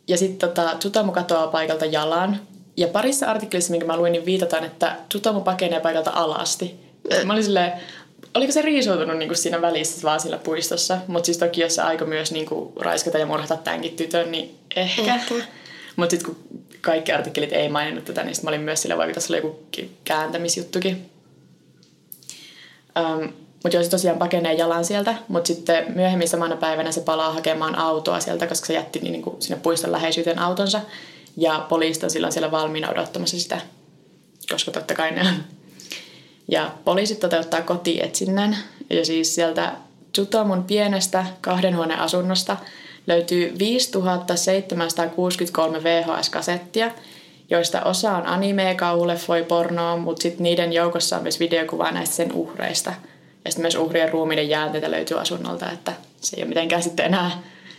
Ja 0.07 0.17
sitten 0.17 0.49
tota, 0.49 0.75
Tsutomu 0.79 1.11
katoaa 1.11 1.47
paikalta 1.47 1.85
jalan. 1.85 2.41
Ja 2.77 2.87
parissa 2.87 3.25
artikkelissa, 3.25 3.71
minkä 3.71 3.85
mä 3.85 3.97
luin, 3.97 4.11
niin 4.11 4.25
viitataan, 4.25 4.63
että 4.63 4.95
Tsutomu 5.09 5.41
pakenee 5.41 5.79
paikalta 5.79 6.11
alasti. 6.13 6.75
Mä 7.25 7.33
olin 7.33 7.43
silleen, 7.43 7.71
oliko 8.33 8.51
se 8.51 8.61
riisuutunut 8.61 9.17
niinku 9.17 9.35
siinä 9.35 9.61
välissä 9.61 10.03
vaan 10.03 10.19
sillä 10.19 10.37
puistossa? 10.37 10.97
Mutta 11.07 11.25
siis 11.25 11.37
toki, 11.37 11.61
jos 11.61 11.75
se 11.75 11.81
aiko 11.81 12.05
myös 12.05 12.31
niinku 12.31 12.73
raiskata 12.79 13.17
ja 13.17 13.25
murhata 13.25 13.57
tämänkin 13.57 13.95
tytön, 13.95 14.31
niin 14.31 14.59
ehkä. 14.75 15.15
Ehkä. 15.15 15.35
Mutta 15.95 16.11
sitten 16.11 16.35
kun 16.35 16.63
kaikki 16.81 17.11
artikkelit 17.11 17.53
ei 17.53 17.69
maininnut 17.69 18.05
tätä, 18.05 18.23
niin 18.23 18.35
sit 18.35 18.43
mä 18.43 18.49
olin 18.49 18.61
myös 18.61 18.81
sillä 18.81 18.97
vaikka 18.97 19.13
tässä 19.13 19.33
oli 19.33 19.37
joku 19.37 19.59
ki- 19.71 19.91
kääntämisjuttukin. 20.03 21.09
Um, 22.99 23.33
mutta 23.63 23.77
jos 23.77 23.89
tosiaan 23.89 24.17
pakenee 24.17 24.53
jalan 24.53 24.85
sieltä, 24.85 25.15
mutta 25.27 25.47
sitten 25.47 25.85
myöhemmin 25.95 26.27
samana 26.27 26.55
päivänä 26.55 26.91
se 26.91 27.01
palaa 27.01 27.33
hakemaan 27.33 27.75
autoa 27.75 28.19
sieltä, 28.19 28.47
koska 28.47 28.67
se 28.67 28.73
jätti 28.73 28.99
niin 28.99 29.21
kuin 29.21 29.41
sinne 29.41 29.59
puiston 29.63 29.91
läheisyyteen 29.91 30.39
autonsa. 30.39 30.81
Ja 31.37 31.65
poliisit 31.69 32.03
on 32.03 32.09
silloin 32.09 32.33
siellä 32.33 32.51
valmiina 32.51 32.89
odottamassa 32.89 33.39
sitä, 33.39 33.61
koska 34.51 34.71
totta 34.71 34.93
kai 34.93 35.11
ne 35.11 35.21
on. 35.21 35.43
Ja 36.51 36.71
poliisit 36.85 37.19
toteuttaa 37.19 37.61
kotietsinnän. 37.61 38.57
Ja 38.89 39.05
siis 39.05 39.35
sieltä 39.35 39.73
Tsutomun 40.11 40.63
pienestä 40.63 41.25
kahden 41.41 41.75
huoneen 41.75 41.99
asunnosta 41.99 42.57
löytyy 43.07 43.55
5763 43.59 45.83
VHS-kasettia. 45.83 46.91
joista 47.49 47.81
osa 47.81 48.17
on 48.17 48.27
anime, 48.27 48.75
kauhuleffoja, 48.75 49.43
pornoa, 49.43 49.97
mutta 49.97 50.21
sitten 50.21 50.43
niiden 50.43 50.73
joukossa 50.73 51.15
on 51.15 51.23
myös 51.23 51.39
videokuvaa 51.39 51.91
näistä 51.91 52.15
sen 52.15 52.33
uhreista. 52.33 52.93
Ja 53.45 53.51
sitten 53.51 53.63
myös 53.63 53.75
uhrien 53.75 54.09
ruumiiden 54.09 54.49
jäänteitä 54.49 54.91
löytyy 54.91 55.19
asunnolta, 55.19 55.71
että 55.71 55.93
se 56.21 56.37
ei 56.37 56.43
ole 56.43 56.49
mitenkään 56.49 56.83
sitten 56.83 57.05
enää 57.05 57.31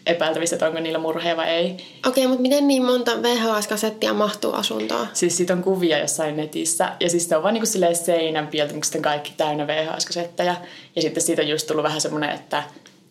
epäiltävissä, 0.07 0.57
että 0.57 0.67
onko 0.67 0.81
niillä 0.81 0.99
murheja 0.99 1.37
vai 1.37 1.49
ei. 1.49 1.76
Okei, 2.07 2.26
mutta 2.26 2.43
miten 2.43 2.69
niin 2.69 2.85
monta 2.85 3.23
VHS-kasettia 3.23 4.14
mahtuu 4.14 4.52
asuntoon? 4.52 5.07
Siis 5.12 5.37
siitä 5.37 5.52
on 5.52 5.62
kuvia 5.62 5.99
jossain 5.99 6.37
netissä. 6.37 6.93
Ja 7.00 7.11
siis 7.11 7.29
se 7.29 7.37
on 7.37 7.43
vaan 7.43 7.55
niin 7.55 7.62
kuin 7.62 7.97
seinän 7.97 8.47
pieltymykset 8.47 8.95
on 8.95 9.02
kaikki 9.02 9.33
täynnä 9.37 9.67
VHS-kasetteja. 9.67 10.57
Ja 10.97 11.02
sitten 11.02 11.23
siitä 11.23 11.43
on 11.43 11.49
just 11.49 11.67
tullut 11.67 11.85
vähän 11.85 12.00
semmoinen, 12.00 12.31
että 12.31 12.62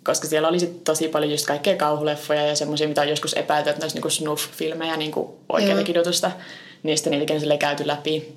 koska 0.04 0.28
siellä 0.28 0.48
oli 0.48 0.60
sit 0.60 0.84
tosi 0.84 1.08
paljon 1.08 1.32
just 1.32 1.46
kaikkea 1.46 1.76
kauhuleffoja 1.76 2.46
ja 2.46 2.56
semmoisia, 2.56 2.88
mitä 2.88 3.02
on 3.02 3.10
joskus 3.10 3.34
epäilty, 3.34 3.70
että 3.70 3.80
ne 3.80 3.86
olisi 3.86 4.00
niin 4.00 4.12
snuff-filmejä 4.12 4.98
niin 4.98 5.14
oikeita 5.50 5.84
kidutusta. 5.84 6.32
Niistä 6.84 7.10
niitäkin 7.10 7.52
on 7.52 7.60
käyty 7.60 7.88
läpi. 7.88 8.34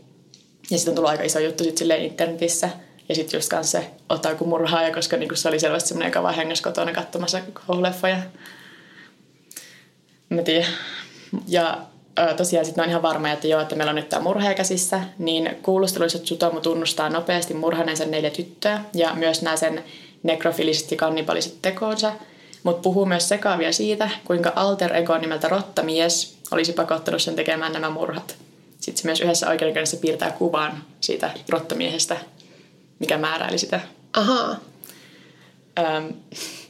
Ja 0.70 0.78
sitten 0.78 0.92
on 0.92 0.96
tullut 0.96 1.10
aika 1.10 1.22
iso 1.22 1.38
juttu 1.38 1.64
sit 1.64 1.80
internetissä. 1.80 2.68
Ja 3.08 3.14
sitten 3.14 3.38
just 3.38 3.48
kanssa 3.48 3.80
se 3.80 3.90
otaku 4.08 4.44
murhaaja, 4.44 4.94
koska 4.94 5.16
niinku 5.16 5.36
se 5.36 5.48
oli 5.48 5.60
selvästi 5.60 5.88
semmoinen, 5.88 6.08
joka 6.08 6.22
vaan 6.22 6.34
hengäsi 6.34 6.62
kotona 6.62 6.92
katsomassa 6.92 7.40
koululeffoja. 7.66 8.16
Mä 10.28 10.42
tiedän. 10.42 10.72
Ja 11.48 11.78
ö, 12.18 12.34
tosiaan 12.34 12.66
sitten 12.66 12.84
on 12.84 12.90
ihan 12.90 13.02
varma, 13.02 13.30
että 13.30 13.48
joo, 13.48 13.60
että 13.60 13.76
meillä 13.76 13.90
on 13.90 13.96
nyt 13.96 14.08
tämä 14.08 14.22
murhaaja 14.22 14.54
käsissä, 14.54 15.00
niin 15.18 15.56
kuulusteluissa 15.62 16.18
Tsutomu 16.18 16.60
tunnustaa 16.60 17.10
nopeasti 17.10 17.54
murhaneensa 17.54 18.04
neljä 18.04 18.30
tyttöä 18.30 18.80
ja 18.94 19.14
myös 19.14 19.42
nämä 19.42 19.56
sen 19.56 19.84
nekrofiliset 20.22 20.90
ja 20.90 20.96
kannibaliset 20.96 21.54
tekoonsa, 21.62 22.12
mutta 22.62 22.82
puhuu 22.82 23.06
myös 23.06 23.28
sekaavia 23.28 23.72
siitä, 23.72 24.10
kuinka 24.24 24.52
alter 24.56 24.96
ego 24.96 25.18
nimeltä 25.18 25.48
Rottamies 25.48 26.36
olisi 26.50 26.72
pakottanut 26.72 27.22
sen 27.22 27.36
tekemään 27.36 27.72
nämä 27.72 27.90
murhat. 27.90 28.36
Sitten 28.80 29.02
se 29.02 29.08
myös 29.08 29.20
yhdessä 29.20 29.48
oikeudenkäynnissä 29.48 29.96
piirtää 29.96 30.30
kuvan 30.30 30.84
siitä 31.00 31.30
rottamiehestä, 31.48 32.16
mikä 33.02 33.18
määräili 33.18 33.58
sitä. 33.58 33.80
Ahaa. 34.12 34.60
Öm, 35.78 36.12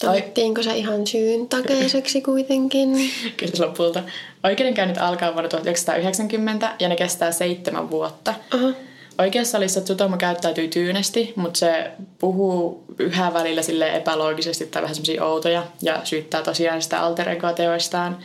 Todettiinko 0.00 0.62
se 0.62 0.76
ihan 0.76 1.06
syyn 1.06 1.48
takeiseksi 1.48 2.20
kuitenkin? 2.20 2.88
Kyllä 3.36 3.66
lopulta. 3.66 4.02
Oikeudenkäynnit 4.44 4.98
alkaa 4.98 5.32
vuonna 5.32 5.48
1990 5.48 6.76
ja 6.78 6.88
ne 6.88 6.96
kestää 6.96 7.32
seitsemän 7.32 7.90
vuotta. 7.90 8.34
Aha. 8.54 8.72
Oikeussalissa 9.18 9.80
Tsutomo 9.80 10.16
käyttäytyy 10.16 10.68
tyynesti, 10.68 11.32
mutta 11.36 11.58
se 11.58 11.90
puhuu 12.18 12.84
yhä 12.98 13.34
välillä 13.34 13.62
sille 13.62 13.96
epäloogisesti 13.96 14.66
tai 14.66 14.82
vähän 14.82 14.94
semmoisia 14.94 15.24
outoja 15.24 15.62
ja 15.82 16.00
syyttää 16.04 16.42
tosiaan 16.42 16.82
sitä 16.82 17.00
alter 17.00 17.28
teoistaan. 17.56 18.18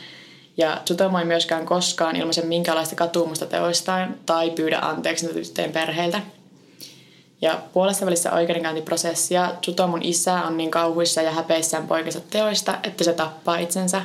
Ja 0.58 0.82
Tsutomo 0.86 1.20
ei 1.20 1.26
myöskään 1.26 1.66
koskaan 1.66 2.16
ilmaise 2.16 2.46
minkäänlaista 2.46 2.96
katumusta 2.96 3.46
teoistaan 3.46 4.16
tai 4.26 4.50
pyydä 4.50 4.80
anteeksi 4.80 5.28
tyttöjen 5.28 5.72
perheiltä. 5.72 6.22
Ja 7.44 7.62
puolessa 7.74 8.06
välissä 8.06 8.32
oikeudenkäyntiprosessia 8.32 9.54
Tsutomun 9.62 10.02
isä 10.04 10.34
on 10.34 10.58
niin 10.58 10.72
kauhuissa 10.72 11.22
ja 11.22 11.32
häpeissään 11.32 11.88
poikansa 11.88 12.20
teoista, 12.30 12.80
että 12.84 13.04
se 13.04 13.14
tappaa 13.14 13.58
itsensä. 13.58 14.02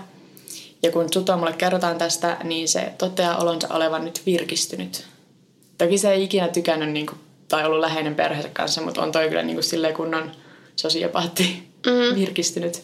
Ja 0.83 0.93
kun 0.93 1.11
Tsutomulle 1.11 1.53
kerrotaan 1.53 1.99
tästä, 1.99 2.37
niin 2.45 2.69
se 2.69 2.93
toteaa 2.99 3.39
olonsa 3.39 3.69
olevan 3.71 4.05
nyt 4.05 4.23
virkistynyt. 4.27 5.07
Toki 5.79 5.99
se 5.99 6.13
ei 6.13 6.25
ikinä 6.25 6.49
tykännyt 6.49 6.91
niin 6.91 7.07
kuin, 7.07 7.19
tai 7.49 7.65
ollut 7.65 7.81
läheinen 7.81 8.15
perheensä 8.15 8.49
kanssa, 8.49 8.81
mutta 8.81 9.03
on 9.03 9.13
toi 9.13 9.29
kyllä 9.29 9.43
niin 9.43 9.57
kuin, 9.57 9.65
silleen 9.65 9.95
kunnon 9.95 10.33
sosiopaatti 10.77 11.69
mm. 11.87 12.15
virkistynyt. 12.21 12.83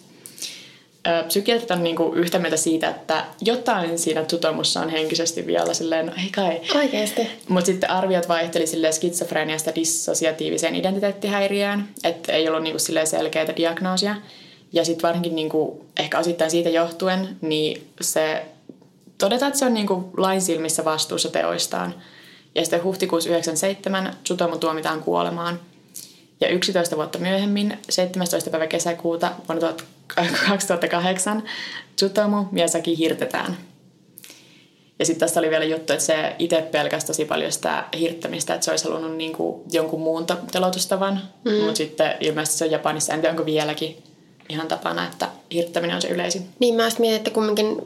Psykiatrit 1.27 1.71
on 1.71 1.85
niinku 1.85 2.13
yhtä 2.15 2.39
mieltä 2.39 2.57
siitä, 2.57 2.89
että 2.89 3.25
jotain 3.41 3.99
siinä 3.99 4.25
tutomussa 4.25 4.81
on 4.81 4.89
henkisesti 4.89 5.47
vielä 5.47 5.75
silleen, 5.75 6.07
no 6.07 6.13
ei 6.23 6.31
kai. 6.31 6.61
Oikeasti. 6.75 7.29
Mutta 7.49 7.67
sitten 7.67 7.91
arviot 7.91 8.29
vaihteli 8.29 8.67
silleen 8.67 8.93
skitsofreniasta 8.93 9.75
dissosiatiiviseen 9.75 10.75
identiteettihäiriöön, 10.75 11.89
että 12.05 12.33
ei 12.33 12.49
ollut 12.49 12.63
niinku 12.63 12.79
silleen 12.79 13.07
selkeitä 13.07 13.57
diagnoosia. 13.57 14.17
Ja 14.73 14.85
sitten 14.85 15.03
varsinkin 15.03 15.35
niinku, 15.35 15.87
ehkä 15.99 16.19
osittain 16.19 16.51
siitä 16.51 16.69
johtuen, 16.69 17.37
niin 17.41 17.89
se 18.01 18.45
todetaan, 19.19 19.49
että 19.49 19.59
se 19.59 19.67
on 19.67 19.75
niinku 19.75 20.11
lain 20.17 20.43
silmissä 20.43 20.85
vastuussa 20.85 21.31
teoistaan. 21.31 21.95
Ja 22.55 22.63
sitten 22.63 22.85
huhtikuussa 22.85 23.31
97 23.31 24.17
Tsutomu 24.25 24.59
tuomitaan 24.59 25.03
kuolemaan. 25.03 25.61
Ja 26.41 26.49
11 26.49 26.97
vuotta 26.97 27.19
myöhemmin, 27.19 27.79
17. 27.91 28.51
päivä 28.51 28.67
kesäkuuta 28.67 29.33
vuonna 29.49 29.69
2008 30.49 31.43
Tsutomu 31.97 32.45
Miyazaki 32.51 32.99
hirtetään. 32.99 33.57
Ja 34.99 35.07
sitten 35.07 35.21
tässä 35.21 35.41
oli 35.41 35.51
vielä 35.51 35.65
juttu, 35.65 35.93
että 35.93 36.05
se 36.05 36.37
itse 36.39 36.63
pelkäsi 36.63 37.07
tosi 37.07 37.25
paljon 37.25 37.53
sitä 37.53 37.85
hirttämistä, 37.99 38.55
että 38.55 38.65
se 38.65 38.71
olisi 38.71 38.85
halunnut 38.85 39.17
niinku 39.17 39.65
jonkun 39.73 40.01
muun 40.01 40.27
telotustavan. 40.53 41.21
Mm. 41.45 41.53
Mutta 41.53 41.75
sitten 41.75 42.17
ilmeisesti 42.21 42.59
se 42.59 42.65
on 42.65 42.71
Japanissa, 42.71 43.13
en 43.13 43.21
tiedä 43.21 43.33
onko 43.33 43.47
vieläkin 43.47 44.03
ihan 44.49 44.69
tapana, 44.69 45.07
että 45.07 45.29
hirttäminen 45.53 45.97
on 45.97 46.03
se 46.03 46.09
yleisin. 46.09 46.49
Niin 46.59 46.75
mä 46.75 46.89
mietin, 46.99 47.17
että 47.17 47.31
kumminkin 47.31 47.77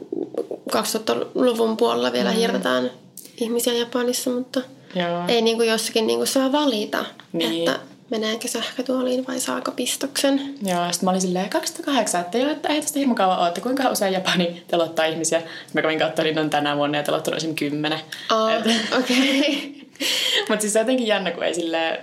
2000-luvun 0.71 1.77
puolella 1.77 2.11
vielä 2.11 2.31
mm. 2.31 2.37
hirtetään 2.37 2.91
ihmisiä 3.37 3.73
Japanissa, 3.73 4.29
mutta 4.29 4.61
Joo. 4.95 5.23
ei 5.27 5.41
niinku 5.41 5.63
jossakin 5.63 6.07
niinku 6.07 6.25
saa 6.25 6.51
valita, 6.51 7.05
niin. 7.33 7.69
että 7.69 7.79
meneekö 8.09 8.47
sähkötuoliin 8.47 9.27
vai 9.27 9.39
saako 9.39 9.71
pistoksen. 9.71 10.55
Joo, 10.61 10.91
sitten 10.91 11.07
mä 11.07 11.09
olin 11.09 11.21
silleen 11.21 11.49
2008, 11.49 12.21
että 12.21 12.37
joo, 12.37 12.51
että 12.51 12.69
ei 12.69 12.81
tästä 12.81 12.99
hirmu 12.99 13.15
kauan 13.15 13.39
ole, 13.39 13.47
että 13.47 13.61
kuinka 13.61 13.89
usein 13.89 14.13
Japani 14.13 14.63
telottaa 14.67 15.05
ihmisiä. 15.05 15.41
Mä 15.73 15.81
kävin 15.81 15.99
katsoa, 15.99 16.25
niin 16.25 16.39
on 16.39 16.49
tänä 16.49 16.77
vuonna 16.77 16.97
ja 16.97 17.03
telottanut 17.03 17.37
esimerkiksi 17.37 17.69
kymmenen. 17.69 17.99
Oh, 18.31 18.51
okei. 18.99 19.79
Okay. 19.99 20.49
Mutta 20.49 20.61
siis 20.61 20.73
se 20.73 20.79
on 20.79 20.83
jotenkin 20.83 21.07
jännä, 21.07 21.31
kun 21.31 21.43
ei 21.43 21.53
silleen, 21.53 21.97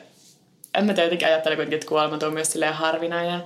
en 0.74 0.84
mä 0.84 0.94
tiedä, 0.94 1.06
jotenkin 1.06 1.28
ajattele 1.28 1.56
kuitenkin, 1.56 1.76
että 1.76 1.88
kuolema 1.88 2.18
on 2.22 2.32
myös 2.32 2.52
silleen 2.52 2.74
harvinainen. 2.74 3.42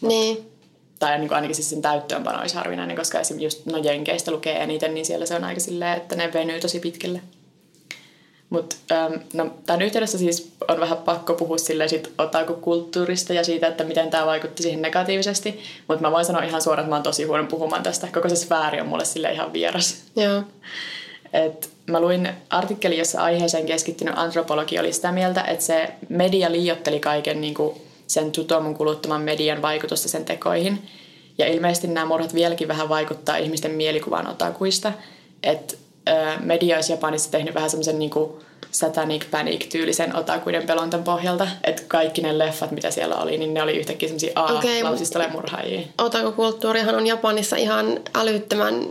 Niin. 0.00 0.50
Tai 0.98 1.18
niin 1.18 1.28
kuin 1.28 1.36
ainakin 1.36 1.54
siis 1.54 1.70
sen 1.70 1.82
täyttöönpano 1.82 2.40
olisi 2.40 2.54
harvinainen, 2.54 2.96
koska 2.96 3.20
esimerkiksi 3.20 3.46
just 3.46 3.66
no 3.66 3.78
Jenkeistä 3.78 4.30
lukee 4.30 4.62
eniten, 4.62 4.94
niin 4.94 5.06
siellä 5.06 5.26
se 5.26 5.34
on 5.34 5.44
aika 5.44 5.60
silleen, 5.60 5.96
että 5.96 6.16
ne 6.16 6.32
venyy 6.32 6.60
tosi 6.60 6.80
pitkälle. 6.80 7.20
Mutta 8.50 8.76
ähm, 8.92 9.12
no, 9.34 9.50
tämän 9.66 9.82
yhteydessä 9.82 10.18
siis 10.18 10.52
on 10.68 10.80
vähän 10.80 10.98
pakko 10.98 11.34
puhua 11.34 11.58
silleen 11.58 11.88
sit 11.88 12.12
kulttuurista 12.60 13.32
ja 13.32 13.44
siitä, 13.44 13.66
että 13.66 13.84
miten 13.84 14.10
tämä 14.10 14.26
vaikutti 14.26 14.62
siihen 14.62 14.82
negatiivisesti. 14.82 15.60
Mutta 15.88 16.02
mä 16.02 16.12
voin 16.12 16.24
sanoa 16.24 16.42
ihan 16.42 16.62
suoraan, 16.62 16.84
että 16.84 16.90
mä 16.90 16.96
oon 16.96 17.02
tosi 17.02 17.24
huono 17.24 17.46
puhumaan 17.46 17.82
tästä. 17.82 18.08
Koko 18.12 18.28
se 18.28 18.36
sfääri 18.36 18.80
on 18.80 18.86
mulle 18.86 19.04
sille 19.04 19.32
ihan 19.32 19.52
vieras. 19.52 20.04
Joo. 20.16 20.42
Et 21.32 21.70
mä 21.86 22.00
luin 22.00 22.28
artikkeli, 22.50 22.98
jossa 22.98 23.22
aiheeseen 23.22 23.66
keskittynyt 23.66 24.14
antropologi 24.16 24.78
oli 24.78 24.92
sitä 24.92 25.12
mieltä, 25.12 25.40
että 25.42 25.64
se 25.64 25.88
media 26.08 26.52
liiotteli 26.52 27.00
kaiken 27.00 27.40
niin 27.40 27.54
kuin 27.54 27.76
sen 28.06 28.32
tutomun 28.32 28.74
kuluttaman 28.74 29.22
median 29.22 29.62
vaikutusta 29.62 30.08
sen 30.08 30.24
tekoihin. 30.24 30.82
Ja 31.38 31.46
ilmeisesti 31.46 31.86
nämä 31.86 32.06
murhat 32.06 32.34
vieläkin 32.34 32.68
vähän 32.68 32.88
vaikuttaa 32.88 33.36
ihmisten 33.36 33.70
mielikuvaan 33.70 34.26
otakuista. 34.26 34.92
Että 35.42 35.74
media 36.40 36.76
olisi 36.76 36.92
Japanissa 36.92 37.30
tehnyt 37.30 37.54
vähän 37.54 37.70
semmoisen 37.70 37.98
niin 37.98 38.10
satanic 38.70 39.30
panic-tyylisen 39.30 40.16
otakuiden 40.16 40.66
pelontan 40.66 41.04
pohjalta. 41.04 41.48
Että 41.64 41.82
kaikki 41.88 42.22
ne 42.22 42.38
leffat, 42.38 42.70
mitä 42.70 42.90
siellä 42.90 43.16
oli, 43.16 43.38
niin 43.38 43.54
ne 43.54 43.62
oli 43.62 43.76
yhtäkkiä 43.76 44.08
semmoisia 44.08 44.32
a 44.34 44.44
okay, 44.44 45.30
murhaajia. 45.32 45.80
Otakukulttuurihan 45.98 46.94
on 46.94 47.06
Japanissa 47.06 47.56
ihan 47.56 48.00
älyttömän 48.14 48.86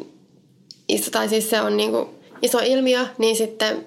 iso, 0.89 1.11
tai 1.11 1.29
siis 1.29 1.49
se 1.49 1.61
on 1.61 1.77
niin 1.77 1.91
kuin 1.91 2.09
iso 2.41 2.59
ilmiö, 2.63 3.05
niin 3.17 3.35
sitten 3.35 3.85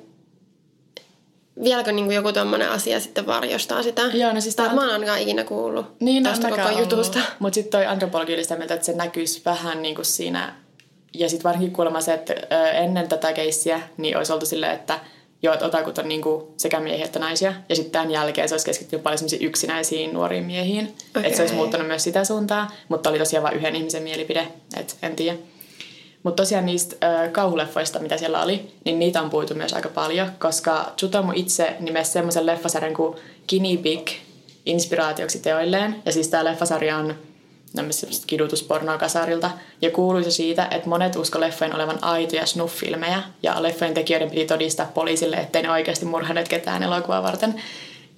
vieläkö 1.65 1.93
niin 1.93 2.05
kuin 2.05 2.15
joku 2.15 2.33
tuommoinen 2.33 2.71
asia 2.71 3.01
sitten 3.01 3.27
varjostaa 3.27 3.83
sitä? 3.83 4.03
Joo, 4.03 4.33
no 4.33 4.41
siis 4.41 4.57
tai 4.57 4.75
mä 4.75 4.85
en 4.85 4.91
ainakaan 4.91 5.21
ikinä 5.21 5.45
kuullut 5.45 5.87
niin, 6.01 6.23
tästä 6.23 6.49
koko 6.51 6.79
jutusta. 6.79 7.19
Mutta 7.39 7.55
sitten 7.55 7.71
toi 7.71 7.87
antropologi 7.87 8.35
oli 8.35 8.43
sitä 8.43 8.57
mieltä, 8.57 8.75
että 8.75 8.87
se 8.87 8.93
näkyisi 8.93 9.43
vähän 9.45 9.83
niin 9.83 9.95
kuin 9.95 10.05
siinä 10.05 10.55
ja 11.15 11.29
sitten 11.29 11.45
varsinkin 11.45 11.73
kuulemma 11.73 12.01
se, 12.01 12.15
että 12.15 12.35
ennen 12.73 13.09
tätä 13.09 13.33
keissiä 13.33 13.81
niin 13.97 14.17
olisi 14.17 14.33
oltu 14.33 14.47
silleen, 14.47 14.75
että 14.75 15.01
joo, 15.43 15.55
että 15.55 15.67
otakut 15.67 15.99
on 15.99 16.09
niinku 16.09 16.55
sekä 16.57 16.81
miehiä 16.81 17.05
että 17.05 17.19
naisia. 17.19 17.55
Ja 17.69 17.77
sitten 17.77 17.93
tämän 17.93 18.11
jälkeen 18.11 18.49
se 18.49 18.55
olisi 18.55 18.67
keskittynyt 18.67 19.03
paljon 19.03 19.21
yksinäisiin 19.41 20.15
nuoriin 20.15 20.45
miehiin. 20.45 20.95
Okay. 21.11 21.25
Että 21.25 21.37
se 21.37 21.43
olisi 21.43 21.55
muuttanut 21.55 21.87
myös 21.87 22.05
sitä 22.05 22.25
suuntaa, 22.25 22.71
mutta 22.89 23.11
oli 23.11 23.19
tosiaan 23.19 23.43
vain 23.43 23.57
yhden 23.57 23.77
ihmisen 23.77 24.03
mielipide, 24.03 24.49
että 24.77 24.95
en 25.03 25.17
tiedä. 25.17 25.39
Mutta 26.23 26.43
tosiaan 26.43 26.67
niistä 26.67 26.97
äh, 27.07 27.33
kauhuleffoista, 27.33 27.99
mitä 27.99 28.17
siellä 28.17 28.43
oli, 28.43 28.71
niin 28.85 28.99
niitä 28.99 29.23
on 29.23 29.31
puitu 29.31 29.55
myös 29.55 29.73
aika 29.73 29.89
paljon, 29.89 30.31
koska 30.39 30.93
Tsutomu 30.97 31.33
itse 31.35 31.77
nimesi 31.81 32.11
semmoisen 32.11 32.47
leffasarjan 32.47 32.95
kuin 32.95 33.17
Guinea 33.49 33.83
Pig 33.83 34.09
inspiraatioksi 34.67 35.39
teoilleen. 35.39 36.03
Ja 36.05 36.13
siis 36.13 36.29
tämä 36.29 36.45
leffasarja 36.45 36.97
on 36.97 37.15
kidutuspornoa 38.27 38.99
kasarilta. 38.99 39.51
Ja 39.83 39.91
kuuluisa 39.91 40.31
siitä, 40.31 40.69
että 40.71 40.89
monet 40.89 41.17
usko 41.17 41.41
leffojen 41.41 41.75
olevan 41.75 42.05
aitoja 42.05 42.47
snuff-filmejä 42.47 43.23
ja 43.43 43.63
leffojen 43.63 43.95
tekijöiden 43.95 44.31
piti 44.31 44.45
todistaa 44.45 44.91
poliisille, 44.95 45.37
ettei 45.37 45.63
ne 45.63 45.71
oikeasti 45.71 46.05
murhanneet 46.05 46.49
ketään 46.49 46.83
elokuvaa 46.83 47.23
varten. 47.23 47.63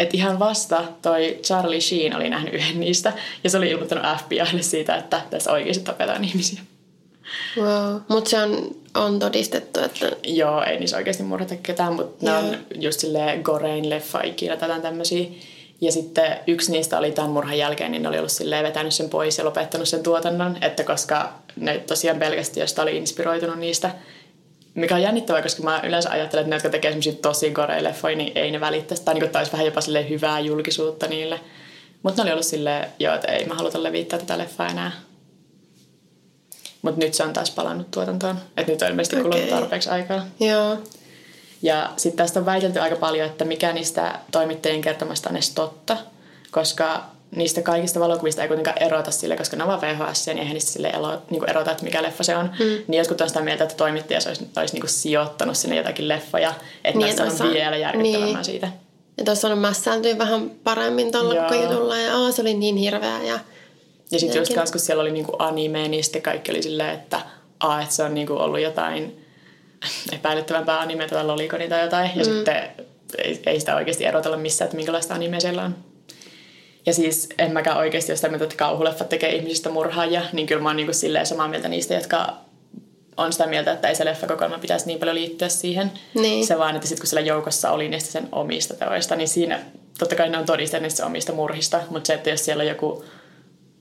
Että 0.00 0.16
ihan 0.16 0.38
vasta 0.38 0.84
toi 1.02 1.38
Charlie 1.42 1.80
Sheen 1.80 2.16
oli 2.16 2.30
nähnyt 2.30 2.54
yhden 2.54 2.80
niistä 2.80 3.12
ja 3.44 3.50
se 3.50 3.58
oli 3.58 3.70
ilmoittanut 3.70 4.04
FBIlle 4.18 4.62
siitä, 4.62 4.96
että 4.96 5.20
tässä 5.30 5.52
oikeasti 5.52 5.84
tapetaan 5.84 6.24
ihmisiä. 6.24 6.60
Wow. 7.56 8.00
Mutta 8.08 8.30
se 8.30 8.42
on, 8.42 8.76
on 8.94 9.18
todistettu, 9.18 9.80
että... 9.80 10.10
Joo, 10.24 10.62
ei 10.62 10.78
niissä 10.78 10.96
oikeasti 10.96 11.22
murhata 11.22 11.56
ketään, 11.56 11.92
mutta 11.92 12.26
ne 12.26 12.30
Joo. 12.30 12.38
on 12.40 12.56
just 12.74 13.00
silleen 13.00 13.42
gorein 13.42 13.90
leffa 13.90 14.22
ikinä 14.22 14.56
tätä 14.56 14.80
tämmöisiä. 14.80 15.26
Ja 15.80 15.92
sitten 15.92 16.36
yksi 16.46 16.72
niistä 16.72 16.98
oli 16.98 17.12
tämän 17.12 17.30
murhan 17.30 17.58
jälkeen, 17.58 17.92
niin 17.92 18.02
ne 18.02 18.08
oli 18.08 18.18
ollut 18.18 18.32
silleen 18.32 18.64
vetänyt 18.64 18.94
sen 18.94 19.10
pois 19.10 19.38
ja 19.38 19.44
lopettanut 19.44 19.88
sen 19.88 20.02
tuotannon, 20.02 20.56
että 20.60 20.84
koska 20.84 21.32
ne 21.56 21.78
tosiaan 21.78 22.18
pelkästään 22.18 22.62
josta 22.62 22.82
oli 22.82 22.96
inspiroitunut 22.96 23.58
niistä, 23.58 23.90
mikä 24.74 24.94
on 24.94 25.02
jännittävää, 25.02 25.42
koska 25.42 25.62
mä 25.62 25.80
yleensä 25.84 26.10
ajattelen, 26.10 26.42
että 26.42 26.50
ne, 26.50 26.56
jotka 26.56 26.70
tekee 26.70 26.90
semmoisia 26.90 27.12
tosi 27.12 27.50
goreja 27.50 27.84
leffoja, 27.84 28.16
niin 28.16 28.32
ei 28.34 28.50
ne 28.50 28.60
välittäisi. 28.60 29.04
Tai 29.04 29.14
niin 29.14 29.36
olisi 29.36 29.52
vähän 29.52 29.66
jopa 29.66 29.80
silleen 29.80 30.08
hyvää 30.08 30.40
julkisuutta 30.40 31.06
niille. 31.06 31.40
Mutta 32.02 32.16
ne 32.16 32.22
oli 32.22 32.32
ollut 32.32 32.46
silleen, 32.46 32.86
joo, 32.98 33.14
että 33.14 33.32
ei 33.32 33.46
mä 33.46 33.54
haluta 33.54 33.82
levittää 33.82 34.18
tätä 34.18 34.38
leffaa 34.38 34.68
enää. 34.68 34.92
Mutta 36.82 37.00
nyt 37.00 37.14
se 37.14 37.22
on 37.22 37.32
taas 37.32 37.50
palannut 37.50 37.90
tuotantoon. 37.90 38.36
Että 38.56 38.72
nyt 38.72 38.82
on 38.82 38.88
ilmeisesti 38.88 39.16
kulunut 39.16 39.38
Okei. 39.38 39.50
tarpeeksi 39.50 39.90
aikaa. 39.90 40.26
Joo. 40.40 40.78
Ja 41.62 41.90
sitten 41.96 42.24
tästä 42.24 42.40
on 42.40 42.46
väitelty 42.46 42.78
aika 42.78 42.96
paljon, 42.96 43.26
että 43.26 43.44
mikä 43.44 43.72
niistä 43.72 44.18
toimittajien 44.32 44.80
kertomasta 44.80 45.30
on 45.30 45.36
edes 45.36 45.50
totta, 45.50 45.96
koska 46.50 47.04
niistä 47.36 47.62
kaikista 47.62 48.00
valokuvista 48.00 48.42
ei 48.42 48.48
kuitenkaan 48.48 48.82
erota 48.82 49.10
sille, 49.10 49.36
koska 49.36 49.56
ne 49.56 49.64
on 49.64 49.68
vaan 49.68 49.80
VHS, 49.80 50.26
niin 50.26 50.38
eihän 50.38 50.54
niistä 50.54 50.70
sille 50.70 50.88
elo, 50.88 51.22
niin 51.30 51.50
erota, 51.50 51.70
että 51.70 51.84
mikä 51.84 52.02
leffa 52.02 52.24
se 52.24 52.36
on. 52.36 52.50
Mm. 52.58 52.64
Niin 52.88 52.98
jotkut 52.98 53.20
on 53.20 53.28
sitä 53.28 53.40
mieltä, 53.40 53.64
että 53.64 53.76
toimittaja 53.76 54.20
olisi, 54.26 54.48
olisi 54.56 54.74
niin 54.74 54.88
sijoittanut 54.88 55.56
sinne 55.56 55.76
jotakin 55.76 56.08
leffoja, 56.08 56.54
että 56.84 56.98
Niin, 56.98 57.22
olisi 57.22 57.42
on 57.42 57.52
vielä 57.52 57.76
järkyttävämmän 57.76 58.34
niin. 58.34 58.44
siitä. 58.44 58.68
Että 59.18 59.30
olisi 59.30 59.42
saanut 59.42 59.60
mässääntyä 59.60 60.18
vähän 60.18 60.50
paremmin 60.64 61.12
tuolla 61.12 61.34
koko 61.34 61.54
jutulla. 61.54 61.96
Ja 61.96 62.16
aa, 62.18 62.32
se 62.32 62.42
oli 62.42 62.54
niin 62.54 62.76
hirveä. 62.76 63.22
Ja... 63.22 63.38
Ja 64.12 64.18
sitten 64.18 64.38
just 64.38 64.54
kans, 64.54 64.70
kun 64.70 64.80
siellä 64.80 65.00
oli 65.00 65.10
niinku 65.10 65.36
anime, 65.38 65.88
niin 65.88 66.04
sitten 66.04 66.22
kaikki 66.22 66.50
oli 66.50 66.62
silleen, 66.62 66.94
että, 66.94 67.20
a, 67.60 67.80
että 67.80 67.94
se 67.94 68.02
on 68.02 68.14
niinku 68.14 68.32
ollut 68.32 68.60
jotain 68.60 69.19
epäilyttävämpää 70.12 70.80
animea 70.80 71.08
tai 71.08 71.24
lolikoni 71.24 71.68
tai 71.68 71.80
jotain. 71.80 72.10
Ja 72.16 72.24
mm. 72.24 72.32
sitten 72.32 72.70
ei, 73.18 73.42
ei, 73.46 73.60
sitä 73.60 73.76
oikeasti 73.76 74.04
erotella 74.04 74.36
missään, 74.36 74.66
että 74.66 74.76
minkälaista 74.76 75.14
animea 75.14 75.40
siellä 75.40 75.62
on. 75.62 75.76
Ja 76.86 76.94
siis 76.94 77.28
en 77.38 77.52
mäkään 77.52 77.76
oikeasti 77.76 78.12
ole 78.12 78.16
sitä 78.16 78.28
mieltä, 78.28 78.44
että 78.44 78.56
kauhuleffat 78.56 79.08
tekee 79.08 79.34
ihmisistä 79.34 79.70
murhaajia, 79.70 80.22
niin 80.32 80.46
kyllä 80.46 80.62
mä 80.62 80.68
oon 80.68 80.76
niinku 80.76 80.92
silleen 80.92 81.26
samaa 81.26 81.48
mieltä 81.48 81.68
niistä, 81.68 81.94
jotka 81.94 82.36
on 83.16 83.32
sitä 83.32 83.46
mieltä, 83.46 83.72
että 83.72 83.88
ei 83.88 83.94
se 83.94 84.04
leffakokoelma 84.04 84.58
pitäisi 84.58 84.86
niin 84.86 84.98
paljon 84.98 85.16
liittyä 85.16 85.48
siihen. 85.48 85.92
Niin. 86.14 86.46
Se 86.46 86.58
vaan, 86.58 86.76
että 86.76 86.88
sitten 86.88 87.02
kun 87.02 87.08
siellä 87.08 87.26
joukossa 87.26 87.70
oli 87.70 87.88
niistä 87.88 88.12
sen 88.12 88.28
omista 88.32 88.74
teoista, 88.74 89.16
niin 89.16 89.28
siinä 89.28 89.60
totta 89.98 90.16
kai 90.16 90.28
ne 90.28 90.38
on 90.38 90.46
todisteet 90.46 90.82
niistä 90.82 91.06
omista 91.06 91.32
murhista, 91.32 91.80
mutta 91.90 92.06
se, 92.06 92.14
että 92.14 92.30
jos 92.30 92.44
siellä 92.44 92.60
on 92.60 92.68
joku 92.68 93.04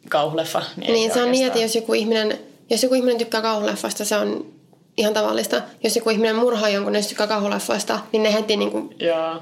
kauhuleffa, 0.10 0.62
niin, 0.78 0.94
Niin 0.94 1.14
se 1.14 1.24
on 1.24 1.32
niin, 1.32 1.48
että 1.48 1.60
oikeastaan- 1.60 1.62
jos 1.62 1.76
joku 1.76 1.94
ihminen, 1.94 2.40
jos 2.70 2.84
joku 2.84 2.96
ihminen 2.96 3.18
tykkää 3.18 3.42
kauhuleffasta, 3.42 4.06
se 4.06 4.16
on 4.18 4.59
ihan 5.00 5.14
tavallista. 5.14 5.62
Jos 5.84 5.96
joku 5.96 6.10
ihminen 6.10 6.36
murhaa 6.36 6.70
jonkun, 6.70 6.96
jos 6.96 7.08
tykkää 7.08 7.28
kauhuleffoista, 7.28 8.00
niin 8.12 8.24
ne 8.24 8.34
heti 8.34 8.58
niin 8.58 8.72
kuin 8.72 8.96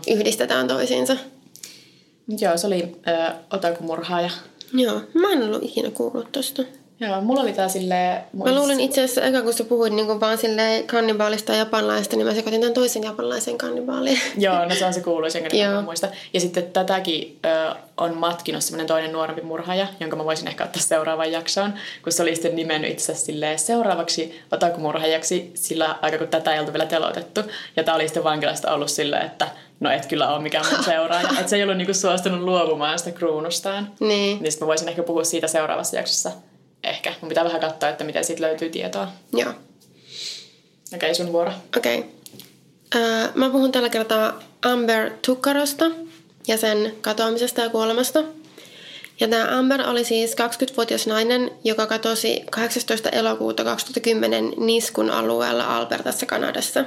yhdistetään 0.08 0.68
toisiinsa. 0.68 1.18
Joo, 2.40 2.58
se 2.58 2.68
oli 2.68 2.96
ö, 3.08 3.34
otakumurhaaja. 3.52 4.30
Joo, 4.74 5.02
mä 5.14 5.32
en 5.32 5.44
ollut 5.44 5.64
ikinä 5.64 5.92
kuullut 5.92 6.32
tosta. 6.32 6.64
Joo, 7.00 7.22
mulla 7.22 7.42
oli 7.42 7.54
tää 7.54 7.68
silleen... 7.68 8.22
Mä 8.34 8.56
luulin 8.56 8.80
itse 8.80 9.04
asiassa, 9.04 9.22
eka 9.22 9.42
kun 9.42 9.54
sä 9.54 9.64
puhuit 9.64 9.94
niin 9.94 10.06
kuin 10.08 10.20
vaan 10.20 10.38
silleen 10.38 10.88
kannibaalista 10.88 11.52
ja 11.52 11.58
japanlaista, 11.58 12.16
niin 12.16 12.28
mä 12.28 12.34
sekoitin 12.34 12.62
tämän 12.62 12.74
toisen 12.74 13.04
japanlaisen 13.04 13.58
kannibaaliin. 13.58 14.20
Joo, 14.38 14.66
no 14.66 14.76
se 14.76 14.86
on 14.86 14.94
se 14.94 15.02
Joo. 15.54 15.74
mä 15.74 15.82
muista. 15.82 16.08
Ja 16.34 16.40
sitten 16.40 16.64
tätäkin 16.64 17.40
ö, 17.46 17.76
on 17.98 18.18
matkinut 18.18 18.64
semmoinen 18.64 18.88
toinen 18.88 19.12
nuorempi 19.12 19.42
murhaaja, 19.42 19.88
jonka 20.00 20.16
mä 20.16 20.26
voisin 20.26 20.48
ehkä 20.48 20.64
ottaa 20.64 20.82
seuraavaan 20.82 21.32
jaksoon, 21.32 21.74
kun 22.04 22.12
se 22.12 22.22
oli 22.22 22.36
sitten 22.36 22.56
nimennyt 22.56 22.92
itse 22.92 23.16
silleen 23.16 23.60
seuraavaksi 23.60 24.42
otakumurhaajaksi 24.52 25.52
sillä 25.54 25.96
aika 26.02 26.18
kun 26.18 26.28
tätä 26.28 26.54
ei 26.54 26.60
oltu 26.60 26.74
vielä 26.74 26.86
teloitettu. 26.86 27.42
Ja 27.76 27.84
tää 27.84 27.96
oli 27.96 28.08
sitten 28.08 28.24
vankilasta 28.24 28.74
ollut 28.74 28.90
silleen, 28.90 29.26
että 29.26 29.48
no 29.80 29.92
et 29.92 30.06
kyllä 30.06 30.34
ole 30.34 30.42
mikään 30.42 30.66
mun 30.72 30.84
seuraaja. 30.84 31.30
että 31.40 31.48
se 31.48 31.56
ei 31.56 31.64
ollut 31.64 31.78
niinku 31.78 31.94
suostunut 31.94 32.42
luovumaan 32.42 33.00
sitä 33.00 33.12
kruunustaan. 33.12 33.92
Niin, 34.00 34.42
Niin 34.42 34.52
sitten 34.52 34.66
mä 34.66 34.68
voisin 34.68 34.90
ehkä 34.90 35.04
puhua 35.04 35.24
siitä 35.24 35.48
seuraavassa 35.48 35.96
jaksossa. 35.96 36.32
Ehkä. 36.90 37.14
Mun 37.22 37.30
pitää 37.30 37.44
vähän 37.44 37.62
katsoa, 37.62 37.90
että 37.90 38.04
miten 38.04 38.24
siitä 38.24 38.42
löytyy 38.42 38.70
tietoa. 38.70 39.08
joo. 39.34 39.54
Okei, 40.96 41.16
sun 41.16 41.32
vuoro. 41.32 41.52
Okei. 41.78 41.98
Okay. 41.98 43.32
Mä 43.36 43.50
puhun 43.50 43.72
tällä 43.72 43.90
kertaa 43.90 44.40
Amber 44.62 45.12
Tukkarosta 45.26 45.86
ja 46.48 46.58
sen 46.58 46.96
katoamisesta 47.02 47.62
ja 47.62 47.70
kuolemasta. 47.70 48.24
Ja 49.20 49.28
tämä 49.28 49.60
Amber 49.60 49.90
oli 49.90 50.04
siis 50.04 50.32
20-vuotias 50.32 51.08
nainen, 51.08 51.52
joka 51.64 51.88
katosi 51.88 52.44
18. 52.52 53.10
elokuuta 53.10 53.64
2010 53.64 54.54
Niskun 54.58 55.10
alueella 55.10 55.78
Albertassa, 55.78 56.26
Kanadassa. 56.26 56.86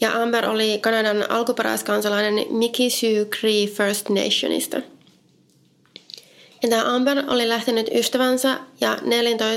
Ja 0.00 0.22
Amber 0.22 0.48
oli 0.48 0.78
Kanadan 0.78 1.30
alkuperäiskansalainen 1.30 2.46
Mikisew 2.50 3.24
Cree 3.24 3.66
First 3.66 4.08
Nationista. 4.08 4.80
Ja 6.62 6.68
tämä 6.68 6.94
Amber 6.94 7.22
oli 7.28 7.48
lähtenyt 7.48 7.90
ystävänsä 7.94 8.58
ja 8.80 8.96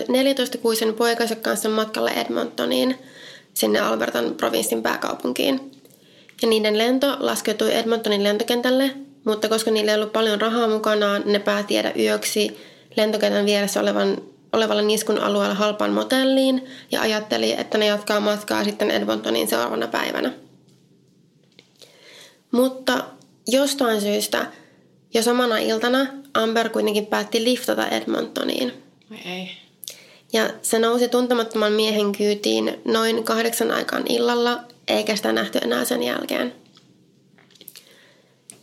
14-kuisen 0.07 0.93
poikansa 0.93 1.35
kanssa 1.35 1.69
matkalle 1.69 2.11
Edmontoniin, 2.11 2.97
sinne 3.53 3.79
Albertan 3.79 4.35
provinssin 4.35 4.83
pääkaupunkiin. 4.83 5.71
Ja 6.41 6.47
niiden 6.47 6.77
lento 6.77 7.17
laskeutui 7.19 7.75
Edmontonin 7.75 8.23
lentokentälle, 8.23 8.91
mutta 9.25 9.49
koska 9.49 9.71
niillä 9.71 9.91
ei 9.91 9.97
ollut 9.97 10.13
paljon 10.13 10.41
rahaa 10.41 10.67
mukanaan, 10.67 11.23
ne 11.25 11.39
päätti 11.39 11.73
jäädä 11.73 11.93
yöksi 11.99 12.57
lentokentän 12.97 13.45
vieressä 13.45 13.79
olevan, 13.79 14.17
olevalla 14.53 14.81
niskun 14.81 15.19
alueella 15.19 15.55
halpaan 15.55 15.91
motelliin 15.91 16.65
ja 16.91 17.01
ajatteli, 17.01 17.51
että 17.51 17.77
ne 17.77 17.85
jatkaa 17.85 18.19
matkaa 18.19 18.63
sitten 18.63 18.91
Edmontoniin 18.91 19.47
seuraavana 19.47 19.87
päivänä. 19.87 20.33
Mutta 22.51 23.03
jostain 23.47 24.01
syystä 24.01 24.45
jo 25.13 25.21
samana 25.21 25.57
iltana 25.57 26.07
Amber 26.35 26.69
kuitenkin 26.69 27.05
päätti 27.05 27.43
liftata 27.43 27.87
Edmontoniin. 27.87 28.73
Ai 29.11 29.33
ei. 29.33 29.51
Ja 30.33 30.49
se 30.61 30.79
nousi 30.79 31.07
tuntemattoman 31.07 31.71
miehen 31.71 32.11
kyytiin 32.11 32.79
noin 32.85 33.23
kahdeksan 33.23 33.71
aikaan 33.71 34.03
illalla, 34.09 34.59
eikä 34.87 35.15
sitä 35.15 35.31
nähty 35.31 35.59
enää 35.63 35.85
sen 35.85 36.03
jälkeen. 36.03 36.53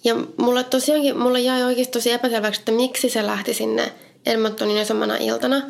Ja 0.04 0.14
mulle 0.36 0.64
tosiaankin, 0.64 1.18
mulle 1.18 1.40
jäi 1.40 1.62
oikeasti 1.62 1.92
tosi 1.92 2.10
epäselväksi, 2.10 2.60
että 2.60 2.72
miksi 2.72 3.08
se 3.08 3.26
lähti 3.26 3.54
sinne 3.54 3.92
Edmontoniin 4.26 4.78
jo 4.78 4.84
samana 4.84 5.16
iltana. 5.16 5.62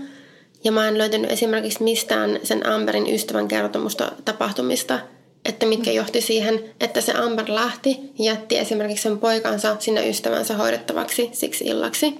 Ja 0.65 0.73
mä 0.73 0.89
en 0.89 0.99
löytänyt 0.99 1.31
esimerkiksi 1.31 1.83
mistään 1.83 2.41
sen 2.43 2.67
Amberin 2.67 3.15
ystävän 3.15 3.49
kertomusta 3.49 4.13
tapahtumista, 4.25 4.99
että 5.45 5.67
mitkä 5.67 5.91
johti 5.91 6.21
siihen, 6.21 6.65
että 6.81 7.01
se 7.01 7.13
Amber 7.13 7.45
lähti 7.49 8.01
ja 8.19 8.25
jätti 8.25 8.59
esimerkiksi 8.59 9.03
sen 9.03 9.19
poikansa 9.19 9.77
sinne 9.79 10.09
ystävänsä 10.09 10.57
hoidettavaksi 10.57 11.31
siksi 11.33 11.65
illaksi. 11.65 12.15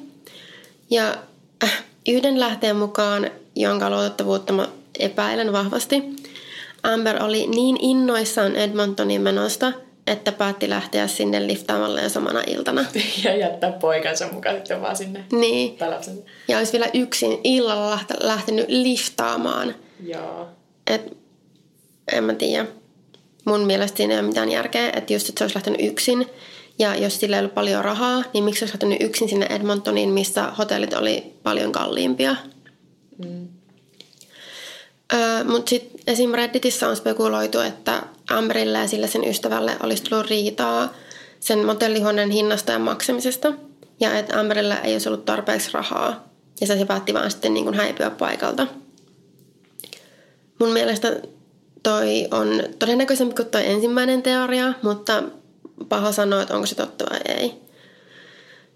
Ja 0.91 1.17
äh, 1.65 1.85
yhden 2.09 2.41
lähteen 2.41 2.77
mukaan, 2.77 3.31
jonka 3.57 3.91
luotettavuutta 3.91 4.53
mä 4.53 4.69
epäilen 4.99 5.53
vahvasti, 5.53 6.03
Amber 6.83 7.23
oli 7.23 7.47
niin 7.47 7.77
innoissaan 7.81 8.57
Edmontonin 8.57 9.21
menosta, 9.21 9.73
että 10.07 10.33
päätti 10.33 10.69
lähteä 10.71 11.07
sinne 11.07 11.47
liftaamalla 11.47 12.01
jo 12.01 12.09
samana 12.09 12.43
iltana. 12.47 12.85
Ja 13.25 13.37
jättää 13.37 13.73
poikansa 13.73 14.29
mukaan 14.33 14.57
sitten 14.57 14.81
vaan 14.81 14.97
sinne. 14.97 15.25
Niin. 15.33 15.79
Ja 16.49 16.59
olisi 16.59 16.73
vielä 16.73 16.87
yksin 16.95 17.41
illalla 17.45 17.97
lähte- 17.97 18.27
lähtenyt 18.27 18.67
liftaamaan. 18.69 19.75
Joo. 20.07 20.49
Et, 20.87 21.17
en 22.13 22.25
mä 22.25 22.35
tiedä. 22.35 22.67
Mun 23.45 23.61
mielestä 23.61 23.97
siinä 23.97 24.15
ei 24.15 24.21
ole 24.21 24.29
mitään 24.29 24.51
järkeä, 24.51 24.91
että 24.97 25.13
just 25.13 25.29
että 25.29 25.39
se 25.39 25.45
olisi 25.45 25.55
lähtenyt 25.55 25.81
yksin. 25.81 26.27
Ja 26.79 26.97
jos 26.97 27.21
sillä 27.21 27.37
ei 27.37 27.41
ollut 27.41 27.55
paljon 27.55 27.85
rahaa, 27.85 28.23
niin 28.35 28.45
miksi 28.45 28.65
olisi 28.65 28.75
lähtenyt 28.75 29.03
yksin 29.03 29.29
sinne 29.29 29.47
Edmontoniin, 29.51 30.09
missä 30.09 30.43
hotellit 30.59 30.95
oli 30.95 31.35
paljon 31.43 31.73
kalliimpia. 31.73 32.37
Mm. 33.19 33.49
Öö, 35.15 35.45
Mutta 35.45 35.71
sitten 35.71 36.01
esim. 36.07 36.31
Redditissä 36.31 36.89
on 36.89 36.97
spekuloitu, 36.97 37.61
että 37.61 38.03
Amberille 38.31 38.79
ja 38.79 38.89
sille 38.89 39.07
sen 39.07 39.29
ystävälle 39.29 39.77
olisi 39.83 40.03
tullut 40.03 40.27
riitaa 40.27 40.95
sen 41.41 41.67
motellihuoneen 41.67 42.31
hinnasta 42.31 42.73
ja 42.73 42.79
maksamisesta. 42.79 43.53
Ja 44.01 44.19
että 44.19 44.41
Amberille 44.41 44.79
ei 44.85 44.93
olisi 44.93 45.09
ollut 45.09 45.25
tarpeeksi 45.25 45.71
rahaa. 45.73 46.29
Ja 46.61 46.67
se 46.67 46.85
päätti 46.85 47.15
vaan 47.15 47.31
sitten 47.31 47.55
niin 47.55 47.75
häipyä 47.75 48.11
paikalta. 48.11 48.67
Mun 50.59 50.73
mielestä 50.73 51.21
toi 51.83 52.29
on 52.31 52.63
todennäköisempi 52.79 53.35
kuin 53.35 53.49
toi 53.49 53.67
ensimmäinen 53.67 54.23
teoria, 54.23 54.73
mutta 54.83 55.23
paha 55.89 56.13
sanoa, 56.13 56.43
että 56.43 56.55
onko 56.55 56.67
se 56.67 56.75
totta 56.75 57.05
vai 57.11 57.21
ei. 57.39 57.63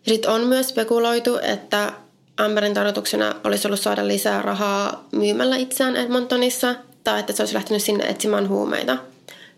Sitten 0.03 0.31
on 0.31 0.41
myös 0.41 0.69
spekuloitu, 0.69 1.39
että 1.43 1.93
Amberin 2.37 2.75
tarkoituksena 2.75 3.35
olisi 3.45 3.69
ollut 3.69 3.81
saada 3.81 4.09
lisää 4.09 4.43
rahaa 4.43 5.09
myymällä 5.13 5.57
itseään 5.57 5.97
Edmontonissa, 5.97 6.75
tai 7.05 7.21
että 7.21 7.33
se 7.33 7.43
olisi 7.43 7.55
lähtenyt 7.55 7.83
sinne 7.83 8.05
etsimään 8.05 8.49
huumeita. 8.49 8.97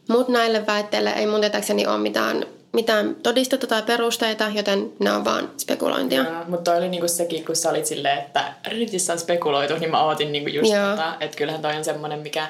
Mutta 0.08 0.32
näille 0.32 0.66
väitteille 0.66 1.10
ei 1.10 1.26
mun 1.26 1.40
tietääkseni 1.40 1.86
ole 1.86 1.98
mitään 1.98 2.44
mitään 2.72 3.14
todistetta 3.14 3.66
tai 3.66 3.82
perusteita, 3.82 4.50
joten 4.54 4.92
ne 4.98 5.12
on 5.12 5.24
vaan 5.24 5.50
spekulointia. 5.56 6.22
Joo, 6.22 6.44
mutta 6.48 6.72
oli 6.74 6.88
niinku 6.88 7.08
sekin, 7.08 7.44
kun 7.44 7.56
sä 7.56 7.70
olit 7.70 7.86
silleen, 7.86 8.18
että 8.18 8.52
Redditissä 8.66 9.12
on 9.12 9.18
spekuloitu, 9.18 9.74
niin 9.78 9.90
mä 9.90 10.02
ootin 10.02 10.32
niinku 10.32 10.50
just 10.50 10.72
Joo. 10.72 10.90
tota, 10.90 11.14
että 11.20 11.36
kyllähän 11.36 11.62
toi 11.62 11.76
on 11.76 11.84
semmoinen, 11.84 12.18
mikä 12.18 12.48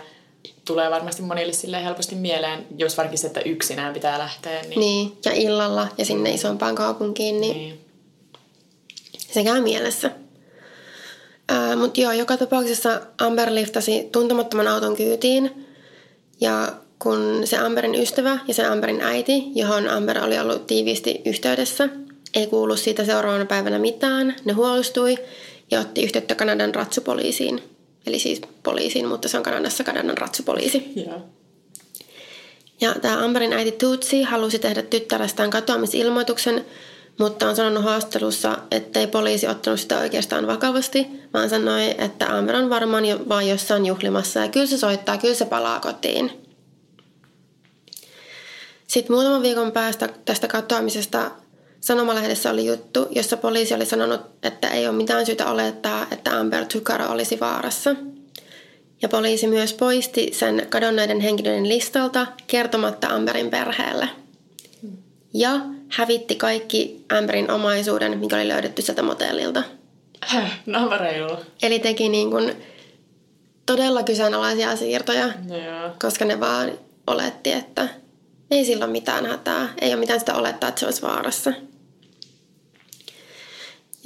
tulee 0.69 0.91
varmasti 0.91 1.23
monille 1.23 1.53
silleen 1.53 1.85
helposti 1.85 2.15
mieleen, 2.15 2.67
just 2.79 2.97
varsinkin 2.97 3.19
se, 3.19 3.27
että 3.27 3.41
yksinään 3.41 3.95
pitää 3.95 4.19
lähteä. 4.19 4.63
Niin, 4.63 4.81
Niin, 4.81 5.19
ja 5.25 5.33
illalla 5.33 5.89
ja 5.99 6.05
sinne 6.05 6.31
isompaan 6.31 6.75
kaupunkiin, 6.75 7.41
niin, 7.41 7.57
niin. 7.57 7.81
se 9.17 9.45
käy 9.45 9.61
mielessä. 9.61 10.11
Mutta 11.77 12.01
joo, 12.01 12.13
joka 12.13 12.37
tapauksessa 12.37 13.01
Amber 13.19 13.55
liftasi 13.55 14.09
tuntemattoman 14.13 14.69
auton 14.69 14.97
kyytiin. 14.97 15.67
Ja 16.41 16.73
kun 16.99 17.41
se 17.45 17.59
Amberin 17.59 17.95
ystävä 17.95 18.39
ja 18.49 18.55
se 18.55 18.67
Amberin 18.67 19.01
äiti, 19.01 19.45
johon 19.55 19.89
Amber 19.89 20.25
oli 20.25 20.39
ollut 20.39 20.67
tiiviisti 20.67 21.23
yhteydessä, 21.25 21.89
ei 22.35 22.47
kuulu 22.47 22.77
siitä 22.77 23.05
seuraavana 23.05 23.45
päivänä 23.45 23.79
mitään, 23.79 24.37
ne 24.45 24.53
huolestui 24.53 25.17
ja 25.71 25.81
otti 25.81 26.05
yhteyttä 26.05 26.35
Kanadan 26.35 26.75
ratsupoliisiin. 26.75 27.78
Eli 28.09 28.19
siis 28.19 28.41
poliisiin, 28.63 29.09
mutta 29.09 29.29
se 29.29 29.37
on 29.37 29.43
Kanadassa 29.43 29.85
Kanadan 29.85 30.19
ratsupoliisi. 30.19 30.93
Joo. 30.97 31.23
Ja 32.81 32.95
tämä 32.95 33.25
Amberin 33.25 33.53
äiti 33.53 33.73
Tutsi 33.73 34.23
halusi 34.23 34.59
tehdä 34.59 34.83
tyttärestään 34.83 35.51
katoamisilmoituksen, 35.51 36.65
mutta 37.19 37.49
on 37.49 37.57
sanonut 37.57 37.85
haastattelussa, 37.85 38.59
ettei 38.71 39.07
poliisi 39.07 39.49
ottanut 39.49 39.81
sitä 39.81 39.99
oikeastaan 39.99 40.47
vakavasti, 40.47 41.07
vaan 41.35 41.51
sanoi, 41.51 41.95
että 41.99 42.37
Amber 42.37 42.57
on 42.57 42.71
varmaan 42.71 43.05
jo, 43.05 43.19
vaan 43.29 43.49
jossain 43.49 43.87
juhlimassa 43.87 44.41
ja 44.41 44.49
kyllä 44.49 44.67
se 44.67 44.79
soittaa, 44.79 45.19
kyllä 45.19 45.35
se 45.35 45.45
palaa 45.45 45.81
kotiin. 45.81 46.31
Sitten 48.87 49.17
muutaman 49.17 49.43
viikon 49.43 49.73
päästä 49.73 50.09
tästä 50.25 50.49
katoamisesta 50.49 51.31
Sanomalehdessä 51.81 52.51
oli 52.51 52.67
juttu, 52.67 53.07
jossa 53.11 53.37
poliisi 53.37 53.75
oli 53.75 53.87
sanonut, 53.87 54.21
että 54.43 54.69
ei 54.69 54.89
ole 54.89 54.97
mitään 54.97 55.27
syytä 55.27 55.51
olettaa, 55.51 56.07
että 56.11 56.39
Amber 56.39 56.65
Tukara 56.65 57.07
olisi 57.09 57.41
vaarassa. 57.41 57.95
Ja 59.03 59.09
poliisi 59.09 59.47
myös 59.47 59.73
poisti 59.73 60.31
sen 60.33 60.67
kadonneiden 60.69 61.21
henkilöiden 61.21 61.69
listalta 61.69 62.27
kertomatta 62.47 63.09
Amberin 63.09 63.51
perheelle. 63.51 64.09
Ja 65.35 65.61
hävitti 65.89 66.35
kaikki 66.35 67.05
Amberin 67.19 67.51
omaisuuden, 67.51 68.19
mikä 68.19 68.37
oli 68.37 68.49
löydetty 68.49 68.83
sieltä 68.83 69.03
motellilta. 69.03 69.63
Häh, 70.23 70.61
no 70.67 70.91
reilu. 70.99 71.37
Eli 71.63 71.79
teki 71.79 72.09
niin 72.09 72.31
kuin 72.31 72.57
todella 73.67 74.03
kyseenalaisia 74.03 74.77
siirtoja, 74.77 75.27
No 75.49 75.57
joo. 75.57 75.91
koska 76.03 76.25
ne 76.25 76.41
vaan 76.41 76.71
oletti, 77.07 77.53
että 77.53 77.89
ei 78.51 78.65
sillä 78.65 78.85
ole 78.85 78.93
mitään 78.93 79.27
hätää. 79.27 79.69
Ei 79.81 79.91
ole 79.91 80.01
mitään 80.01 80.21
sitä 80.21 80.35
olettaa, 80.35 80.69
että 80.69 80.79
se 80.81 80.87
olisi 80.87 81.03
vaarassa. 81.03 81.53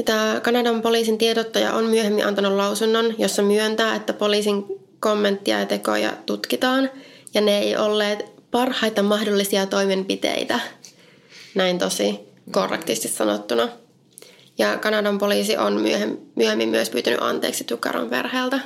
Tämä 0.04 0.40
Kanadan 0.42 0.82
poliisin 0.82 1.18
tiedottaja 1.18 1.72
on 1.72 1.84
myöhemmin 1.84 2.26
antanut 2.26 2.52
lausunnon, 2.52 3.14
jossa 3.18 3.42
myöntää, 3.42 3.94
että 3.94 4.12
poliisin 4.12 4.64
kommenttia 5.00 5.60
ja 5.60 5.66
tekoja 5.66 6.12
tutkitaan, 6.26 6.90
ja 7.34 7.40
ne 7.40 7.58
ei 7.58 7.76
olleet 7.76 8.26
parhaita 8.50 9.02
mahdollisia 9.02 9.66
toimenpiteitä. 9.66 10.60
Näin 11.54 11.78
tosi 11.78 12.20
korrektisti 12.50 13.08
sanottuna. 13.08 13.68
Ja 14.58 14.78
Kanadan 14.78 15.18
poliisi 15.18 15.56
on 15.56 15.72
myöhem- 15.76 16.18
myöhemmin 16.34 16.68
myös 16.68 16.90
pyytänyt 16.90 17.22
anteeksi 17.22 17.64
Tukaron 17.64 18.10
perheeltä, 18.10 18.60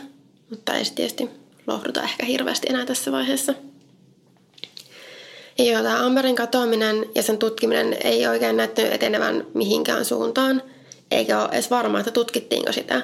mutta 0.51 0.75
ei 0.75 0.85
tietysti 0.95 1.31
lohduta 1.67 2.03
ehkä 2.03 2.27
hirveästi 2.27 2.67
enää 2.71 2.87
tässä 2.87 3.13
vaiheessa. 3.13 3.55
Ja 5.59 5.65
joo, 5.65 5.83
tämä 5.83 6.07
Amberin 6.07 6.35
katoaminen 6.35 7.07
ja 7.15 7.23
sen 7.23 7.39
tutkiminen 7.39 7.97
ei 8.05 8.27
oikein 8.27 8.57
näyttänyt 8.57 8.93
etenevän 8.93 9.47
mihinkään 9.55 10.05
suuntaan, 10.05 10.63
eikä 11.11 11.41
ole 11.43 11.49
edes 11.53 11.71
varma, 11.71 11.99
että 11.99 12.11
tutkittiinko 12.11 12.73
sitä. 12.73 13.03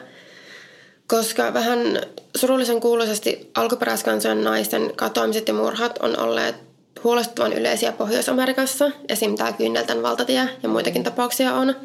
Koska 1.06 1.54
vähän 1.54 2.00
surullisen 2.36 2.80
kuuluisesti 2.80 3.50
alkuperäiskansojen 3.54 4.44
naisten 4.44 4.92
katoamiset 4.96 5.48
ja 5.48 5.54
murhat 5.54 5.98
on 5.98 6.20
olleet 6.20 6.56
huolestuttavan 7.04 7.52
yleisiä 7.52 7.92
Pohjois-Amerikassa, 7.92 8.90
esim. 9.08 9.36
tämä 9.36 9.52
Kynneltän 9.52 10.02
valtatie 10.02 10.48
ja 10.62 10.68
muitakin 10.68 11.02
tapauksia 11.02 11.54
on. 11.54 11.76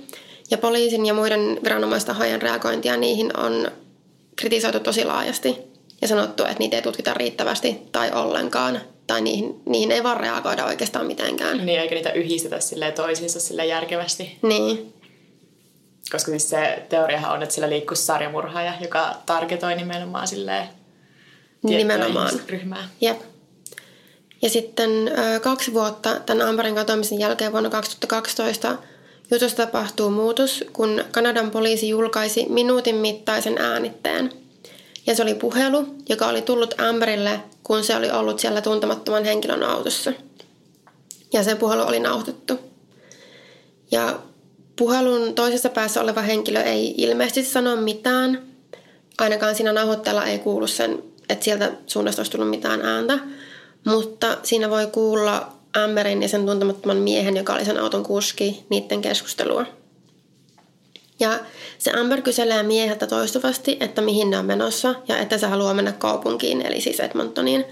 Ja 0.52 0.58
poliisin 0.58 1.06
ja 1.06 1.14
muiden 1.14 1.60
viranomaistahojen 1.64 2.42
reagointia 2.42 2.98
niihin 2.98 3.38
on 3.40 3.72
kritisoitu 4.36 4.80
tosi 4.80 5.06
laajasti 5.06 5.58
ja 6.02 6.08
sanottu, 6.08 6.44
että 6.44 6.60
niitä 6.60 6.76
ei 6.76 6.82
tutkita 6.82 7.14
riittävästi 7.14 7.78
tai 7.92 8.12
ollenkaan, 8.12 8.82
tai 9.08 9.22
niihin, 9.22 9.62
niihin 9.66 9.92
ei 9.92 10.04
vaan 10.04 10.20
reagoida 10.20 10.66
oikeastaan 10.66 11.06
mitenkään. 11.06 11.66
Niin, 11.66 11.80
eikä 11.80 11.96
niitä 11.96 12.12
yhdistetä 12.12 12.92
toisiinsa 12.96 13.40
silleen 13.40 13.70
järkevästi. 13.70 14.38
Niin, 14.42 14.94
Koska 16.12 16.32
siis 16.32 16.50
se 16.50 16.86
teoriahan 16.90 17.32
on, 17.34 17.44
että 17.44 17.56
sillä 17.56 17.70
liikkuisi 17.70 18.04
sarjamurhaaja, 18.04 18.74
joka 18.82 19.16
targetoi 19.26 19.76
nimenomaan 19.76 20.28
silleen 20.28 20.68
Nimenomaan. 21.64 22.28
ihmisryhmää. 22.28 22.90
jep. 23.02 23.22
Ja 24.42 24.50
sitten 24.50 24.90
kaksi 25.42 25.74
vuotta 25.74 26.20
tämän 26.20 26.48
Amberin 26.48 26.76
katoamisen 26.76 27.20
jälkeen 27.20 27.52
vuonna 27.52 27.70
2012 27.70 28.78
jutusta 29.32 29.66
tapahtuu 29.66 30.10
muutos, 30.10 30.64
kun 30.74 31.04
Kanadan 31.12 31.52
poliisi 31.52 31.90
julkaisi 31.90 32.46
minuutin 32.50 32.96
mittaisen 32.96 33.58
äänitteen. 33.58 34.32
Ja 35.08 35.16
se 35.16 35.24
oli 35.24 35.36
puhelu, 35.36 35.96
joka 36.10 36.28
oli 36.28 36.42
tullut 36.42 36.82
Amberille, 36.82 37.40
kun 37.64 37.84
se 37.84 37.96
oli 37.96 38.12
ollut 38.12 38.40
siellä 38.40 38.62
tuntemattoman 38.62 39.24
henkilön 39.26 39.64
autossa. 39.64 40.14
Ja 41.34 41.44
se 41.44 41.56
puhelu 41.56 41.82
oli 41.82 42.00
nauhoitettu. 42.00 42.60
Ja 43.92 44.20
puhelun 44.78 45.36
toisessa 45.36 45.70
päässä 45.70 46.02
oleva 46.02 46.22
henkilö 46.22 46.62
ei 46.62 46.94
ilmeisesti 46.98 47.44
sano 47.44 47.76
mitään. 47.76 48.42
Ainakaan 49.18 49.56
siinä 49.56 49.74
nauhoitteella 49.74 50.26
ei 50.26 50.40
kuulu 50.40 50.68
sen, 50.68 51.04
että 51.30 51.46
sieltä 51.46 51.72
suunnasta 51.88 52.20
olisi 52.20 52.32
tullut 52.32 52.50
mitään 52.50 52.82
ääntä. 52.82 53.20
Mutta 53.86 54.38
siinä 54.44 54.70
voi 54.70 54.88
kuulla 54.88 55.54
Amberin 55.84 56.22
ja 56.22 56.30
sen 56.30 56.46
tuntemattoman 56.46 56.98
miehen, 56.98 57.38
joka 57.38 57.54
oli 57.54 57.66
sen 57.66 57.80
auton 57.80 58.04
kuski, 58.04 58.66
niiden 58.70 59.02
keskustelua. 59.02 59.66
Ja 61.20 61.40
se 61.78 61.92
Amber 61.92 62.22
kyselee 62.22 62.64
mieheltä 62.64 63.08
toistuvasti, 63.08 63.78
että 63.80 64.02
mihin 64.02 64.30
ne 64.30 64.38
on 64.38 64.46
menossa 64.46 64.96
ja 65.08 65.18
että 65.18 65.38
se 65.38 65.48
haluaa 65.48 65.74
mennä 65.74 65.92
kaupunkiin, 65.92 66.62
eli 66.62 66.82
siis 66.82 67.00
Edmontoniin. 67.00 67.66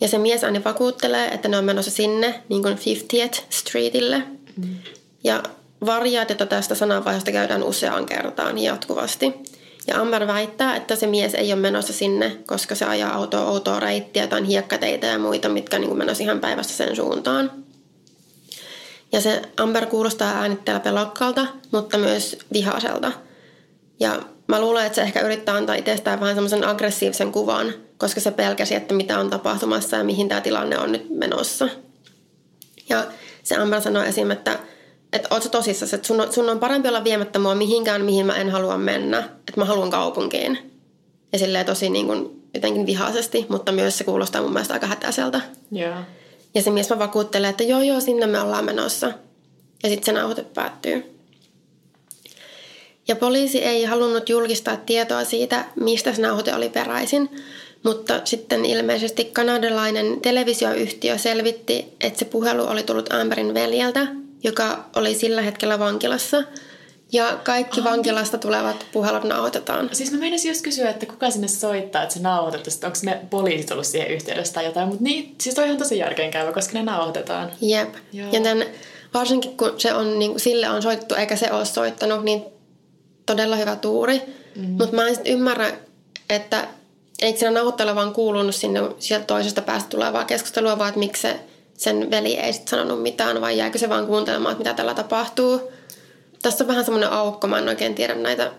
Ja 0.00 0.08
se 0.08 0.18
mies 0.18 0.44
aina 0.44 0.64
vakuuttelee, 0.64 1.28
että 1.28 1.48
ne 1.48 1.58
on 1.58 1.64
menossa 1.64 1.90
sinne, 1.90 2.42
niin 2.48 2.62
kuin 2.62 2.76
50th 2.76 3.42
Streetille. 3.50 4.22
Mm. 4.56 4.76
Ja 5.24 5.42
variaatiota 5.86 6.46
tästä 6.46 6.74
sananvaiheesta 6.74 7.32
käydään 7.32 7.62
useaan 7.62 8.06
kertaan 8.06 8.58
jatkuvasti. 8.58 9.34
Ja 9.86 10.00
Amber 10.00 10.26
väittää, 10.26 10.76
että 10.76 10.96
se 10.96 11.06
mies 11.06 11.34
ei 11.34 11.52
ole 11.52 11.60
menossa 11.60 11.92
sinne, 11.92 12.36
koska 12.46 12.74
se 12.74 12.84
ajaa 12.84 13.14
autoa 13.14 13.50
outoa 13.50 13.80
reittiä, 13.80 14.22
jotain 14.22 14.44
hiekkateitä 14.44 15.06
ja 15.06 15.18
muita, 15.18 15.48
mitkä 15.48 15.78
niin 15.78 15.96
menossa 15.96 16.22
ihan 16.24 16.40
päivästä 16.40 16.72
sen 16.72 16.96
suuntaan. 16.96 17.50
Ja 19.12 19.20
se 19.20 19.42
Amber 19.56 19.86
kuulostaa 19.86 20.32
äänitteellä 20.32 20.80
pelokkaalta, 20.80 21.46
mutta 21.72 21.98
myös 21.98 22.38
vihaiselta. 22.52 23.12
Ja 24.00 24.22
mä 24.46 24.60
luulen, 24.60 24.86
että 24.86 24.96
se 24.96 25.02
ehkä 25.02 25.20
yrittää 25.20 25.54
antaa 25.54 25.74
itsestään 25.74 26.20
vähän 26.20 26.34
semmoisen 26.34 26.68
aggressiivisen 26.68 27.32
kuvan, 27.32 27.74
koska 27.98 28.20
se 28.20 28.30
pelkäsi, 28.30 28.74
että 28.74 28.94
mitä 28.94 29.18
on 29.18 29.30
tapahtumassa 29.30 29.96
ja 29.96 30.04
mihin 30.04 30.28
tämä 30.28 30.40
tilanne 30.40 30.78
on 30.78 30.92
nyt 30.92 31.06
menossa. 31.10 31.68
Ja 32.88 33.06
se 33.42 33.56
Amber 33.56 33.82
sanoi 33.82 34.08
esim. 34.08 34.30
että 34.30 34.58
että 35.12 35.28
oot 35.30 35.42
sä 35.42 35.48
tosissasi, 35.48 35.94
että 35.94 36.06
sun 36.06 36.20
on, 36.20 36.32
sun 36.32 36.48
on 36.48 36.60
parempi 36.60 36.88
olla 36.88 37.04
viemättä 37.04 37.38
mua 37.38 37.54
mihinkään, 37.54 38.04
mihin 38.04 38.26
mä 38.26 38.36
en 38.36 38.50
halua 38.50 38.78
mennä. 38.78 39.18
Että 39.18 39.52
mä 39.56 39.64
haluan 39.64 39.90
kaupunkiin. 39.90 40.58
Ja 41.32 41.38
silleen 41.38 41.66
tosi 41.66 41.90
niin 41.90 42.06
kuin 42.06 42.42
jotenkin 42.54 42.86
vihaisesti, 42.86 43.46
mutta 43.48 43.72
myös 43.72 43.98
se 43.98 44.04
kuulostaa 44.04 44.42
mun 44.42 44.52
mielestä 44.52 44.74
aika 44.74 44.86
hätäiseltä. 44.86 45.40
Joo. 45.72 45.94
Ja 46.54 46.62
se 46.62 46.70
mies 46.70 46.90
mä 46.90 46.98
vakuuttelee, 46.98 47.50
että 47.50 47.64
joo 47.64 47.82
joo, 47.82 48.00
sinne 48.00 48.26
me 48.26 48.40
ollaan 48.40 48.64
menossa. 48.64 49.12
Ja 49.82 49.88
sitten 49.88 50.04
se 50.04 50.12
nauhoite 50.12 50.42
päättyy. 50.42 51.18
Ja 53.08 53.16
poliisi 53.16 53.64
ei 53.64 53.84
halunnut 53.84 54.28
julkistaa 54.28 54.76
tietoa 54.76 55.24
siitä, 55.24 55.64
mistä 55.80 56.12
se 56.12 56.22
nauhoite 56.22 56.54
oli 56.54 56.68
peräisin, 56.68 57.30
mutta 57.82 58.20
sitten 58.24 58.64
ilmeisesti 58.64 59.24
kanadalainen 59.24 60.20
televisioyhtiö 60.20 61.18
selvitti, 61.18 61.94
että 62.00 62.18
se 62.18 62.24
puhelu 62.24 62.62
oli 62.62 62.82
tullut 62.82 63.12
Amberin 63.12 63.54
veljeltä, 63.54 64.06
joka 64.44 64.84
oli 64.96 65.14
sillä 65.14 65.42
hetkellä 65.42 65.78
vankilassa. 65.78 66.42
Ja 67.12 67.38
kaikki 67.44 67.84
vankilasta 67.84 68.38
tulevat 68.38 68.86
puhelut 68.92 69.24
nauhoitetaan. 69.24 69.90
Siis 69.92 70.12
mä 70.12 70.18
meinasin 70.18 70.48
just 70.48 70.62
kysyä, 70.62 70.90
että 70.90 71.06
kuka 71.06 71.30
sinne 71.30 71.48
soittaa, 71.48 72.02
että 72.02 72.14
se 72.14 72.20
nauhoitetaan, 72.20 72.74
että 72.74 72.86
onko 72.86 72.98
ne 73.02 73.20
poliisit 73.30 73.70
ollut 73.70 73.86
siihen 73.86 74.10
yhteydessä 74.10 74.54
tai 74.54 74.64
jotain, 74.64 74.88
mutta 74.88 75.04
niin, 75.04 75.34
siis 75.40 75.54
toi 75.54 75.62
on 75.62 75.68
ihan 75.68 75.78
tosi 75.78 75.98
järkeenkäyvä, 75.98 76.52
koska 76.52 76.78
ne 76.78 76.82
nauhoitetaan. 76.82 77.50
Jep. 77.60 77.94
Joo. 78.12 78.28
Ja 78.32 78.40
tämän, 78.40 78.66
varsinkin 79.14 79.56
kun 79.56 79.74
se 79.76 79.94
on, 79.94 80.18
niin 80.18 80.30
kuin, 80.30 80.40
sille 80.40 80.68
on 80.68 80.82
soittu 80.82 81.14
eikä 81.14 81.36
se 81.36 81.52
ole 81.52 81.64
soittanut, 81.64 82.24
niin 82.24 82.44
todella 83.26 83.56
hyvä 83.56 83.76
tuuri. 83.76 84.22
Mm-hmm. 84.56 84.72
Mutta 84.72 84.96
mä 84.96 85.08
en 85.08 85.16
sit 85.16 85.28
ymmärrä, 85.28 85.72
että 86.30 86.68
eikö 87.22 87.38
siinä 87.38 87.50
nauhoitteella 87.50 87.94
vaan 87.94 88.12
kuulunut 88.12 88.54
sinne 88.54 88.80
sieltä 88.98 89.26
toisesta 89.26 89.62
päästä 89.62 89.88
tulevaa 89.88 90.24
keskustelua, 90.24 90.78
vaan 90.78 90.88
että 90.88 90.98
miksi 90.98 91.22
se 91.22 91.40
sen 91.78 92.10
veli 92.10 92.38
ei 92.38 92.52
sitten 92.52 92.70
sanonut 92.70 93.02
mitään, 93.02 93.40
vai 93.40 93.58
jäikö 93.58 93.78
se 93.78 93.88
vaan 93.88 94.06
kuuntelemaan, 94.06 94.52
että 94.52 94.64
mitä 94.64 94.74
tällä 94.74 94.94
tapahtuu. 94.94 95.72
Tässä 96.42 96.64
on 96.64 96.68
vähän 96.68 96.84
semmoinen 96.84 97.10
aukko, 97.10 97.46
mä 97.46 97.58
en 97.58 97.68
oikein 97.68 97.94
tiedä 97.94 98.14
näitä. 98.14 98.52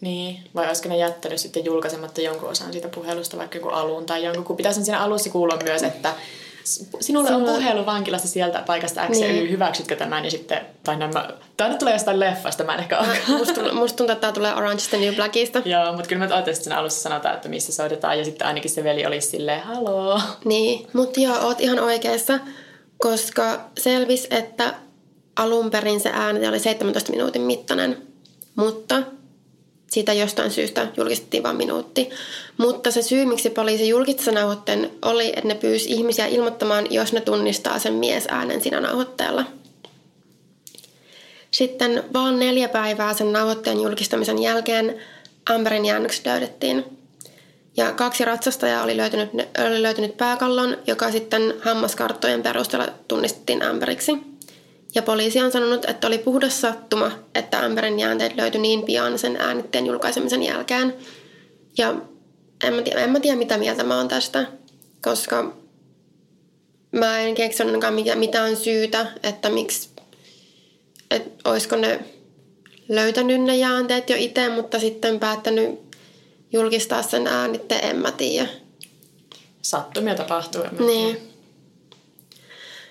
Niin, 0.00 0.38
vai 0.54 0.66
olisiko 0.66 0.88
ne 0.88 0.96
jättänyt 0.96 1.38
sitten 1.38 1.64
julkaisematta 1.64 2.20
jonkun 2.20 2.48
osan 2.48 2.72
siitä 2.72 2.88
puhelusta, 2.88 3.36
vaikka 3.36 3.58
joku 3.58 3.68
alun 3.68 4.06
tai 4.06 4.24
jonkun, 4.24 4.44
kun 4.44 4.56
pitäisi 4.56 4.84
siinä 4.84 5.00
alussa 5.00 5.30
kuulla 5.30 5.58
myös, 5.64 5.82
että 5.82 6.14
sinulle 7.00 7.30
on 7.30 7.44
puhelu 7.44 7.86
vankilasta 7.86 8.28
sieltä 8.28 8.62
paikasta 8.66 9.06
X 9.06 9.10
niin. 9.10 9.36
ja 9.36 9.42
Y, 9.42 9.50
hyväksytkö 9.50 9.96
tämän? 9.96 10.24
Ja 10.24 10.30
sitten, 10.30 10.60
tai 10.84 10.96
nämä, 10.96 11.28
tämä 11.56 11.70
nyt 11.70 11.78
tulee 11.78 11.94
jostain 11.94 12.20
leffasta, 12.20 12.64
mä 12.64 12.74
en 12.74 12.80
ehkä 12.80 12.98
ole. 12.98 13.38
Musta, 13.38 13.74
musta 13.74 13.96
tuntuu, 13.96 14.12
että 14.12 14.20
tämä 14.20 14.32
tulee 14.32 14.54
Orange 14.54 14.82
the 14.90 14.98
New 14.98 15.14
Blackista. 15.14 15.62
Joo, 15.74 15.92
mutta 15.92 16.08
kyllä 16.08 16.26
mä 16.26 16.34
ajattelin, 16.34 16.54
että 16.54 16.64
siinä 16.64 16.78
alussa 16.78 17.02
sanotaan, 17.02 17.34
että 17.34 17.48
missä 17.48 17.72
soitetaan, 17.72 18.18
ja 18.18 18.24
sitten 18.24 18.46
ainakin 18.46 18.70
se 18.70 18.84
veli 18.84 19.06
olisi 19.06 19.28
silleen, 19.28 19.62
haloo. 19.62 20.20
Niin, 20.44 20.86
mutta 20.92 21.20
joo, 21.20 21.36
oot 21.42 21.60
ihan 21.60 21.78
oikeassa, 21.78 22.38
koska 22.98 23.60
selvis, 23.78 24.26
että 24.30 24.74
alun 25.36 25.70
perin 25.70 26.00
se 26.00 26.10
ääni 26.12 26.48
oli 26.48 26.58
17 26.58 27.10
minuutin 27.10 27.42
mittainen, 27.42 28.02
mutta 28.56 29.02
siitä 29.90 30.12
jostain 30.12 30.50
syystä 30.50 30.88
julkistettiin 30.96 31.42
vain 31.42 31.56
minuutti. 31.56 32.10
Mutta 32.56 32.90
se 32.90 33.02
syy, 33.02 33.24
miksi 33.24 33.50
poliisi 33.50 33.88
julkisti 33.88 34.30
nauhoitteen, 34.30 34.90
oli, 35.02 35.28
että 35.28 35.48
ne 35.48 35.54
pyysi 35.54 35.90
ihmisiä 35.90 36.26
ilmoittamaan, 36.26 36.86
jos 36.90 37.12
ne 37.12 37.20
tunnistaa 37.20 37.78
sen 37.78 37.92
miesäänen 37.92 38.60
siinä 38.60 38.80
nauhoitteella. 38.80 39.44
Sitten 41.50 42.04
vaan 42.12 42.38
neljä 42.38 42.68
päivää 42.68 43.14
sen 43.14 43.32
nauhoitteen 43.32 43.80
julkistamisen 43.80 44.42
jälkeen 44.42 44.98
Amberin 45.50 45.84
jäännökset 45.84 46.26
löydettiin. 46.26 46.84
Ja 47.76 47.92
kaksi 47.92 48.24
ratsastajaa 48.24 48.84
oli 48.84 48.96
löytynyt, 48.96 49.30
oli 49.66 49.82
löytynyt 49.82 50.16
pääkallon, 50.16 50.76
joka 50.86 51.10
sitten 51.10 51.54
hammaskarttojen 51.60 52.42
perusteella 52.42 52.88
tunnistettiin 53.08 53.62
Amberiksi– 53.62 54.12
ja 54.94 55.02
poliisi 55.02 55.40
on 55.40 55.52
sanonut, 55.52 55.84
että 55.84 56.06
oli 56.06 56.18
puhdas 56.18 56.60
sattuma, 56.60 57.10
että 57.34 57.60
Amberin 57.60 57.98
jäänteet 57.98 58.36
löytyi 58.36 58.60
niin 58.60 58.82
pian 58.82 59.18
sen 59.18 59.36
äänitteen 59.36 59.86
julkaisemisen 59.86 60.42
jälkeen. 60.42 60.94
Ja 61.78 61.94
en 62.64 62.74
mä, 62.74 62.82
tiedä, 62.82 63.00
en 63.00 63.10
mä 63.10 63.20
tiedä, 63.20 63.36
mitä 63.36 63.58
mieltä 63.58 63.84
mä 63.84 63.96
oon 63.96 64.08
tästä, 64.08 64.46
koska 65.02 65.56
mä 66.92 67.20
en 67.20 67.34
keksi 67.34 67.64
mitään 68.14 68.56
syytä, 68.56 69.06
että 69.22 69.50
miksi, 69.50 69.88
että 71.10 71.50
olisiko 71.50 71.76
ne 71.76 72.00
löytänyt 72.88 73.42
ne 73.42 73.56
jäänteet 73.56 74.10
jo 74.10 74.16
itse, 74.18 74.48
mutta 74.48 74.78
sitten 74.78 75.20
päättänyt 75.20 75.80
julkistaa 76.52 77.02
sen 77.02 77.26
äänitteen, 77.26 77.90
en 77.90 77.96
mä 77.96 78.12
tiedä. 78.12 78.48
Sattumia 79.62 80.14
tapahtuu. 80.14 80.62
Niin. 80.86 81.16
Tiedä. 81.16 81.27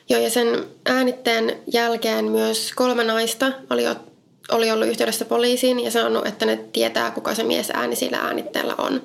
Joo, 0.10 0.22
ja 0.22 0.30
sen 0.30 0.65
äänitteen 0.86 1.58
jälkeen 1.74 2.26
myös 2.26 2.72
kolme 2.76 3.04
naista 3.04 3.52
oli, 3.70 3.84
oli 4.52 4.72
ollut 4.72 4.88
yhteydessä 4.88 5.26
poliisiin 5.26 5.80
ja 5.80 5.91
sanonut, 5.91 6.28
että 6.28 6.46
ne 6.46 6.58
tietää, 6.74 7.12
kuka 7.12 7.36
se 7.36 7.43
mies 7.43 7.72
ääni 7.74 7.96
sillä 7.96 8.17
äänitteellä 8.17 8.76
on. 8.78 9.04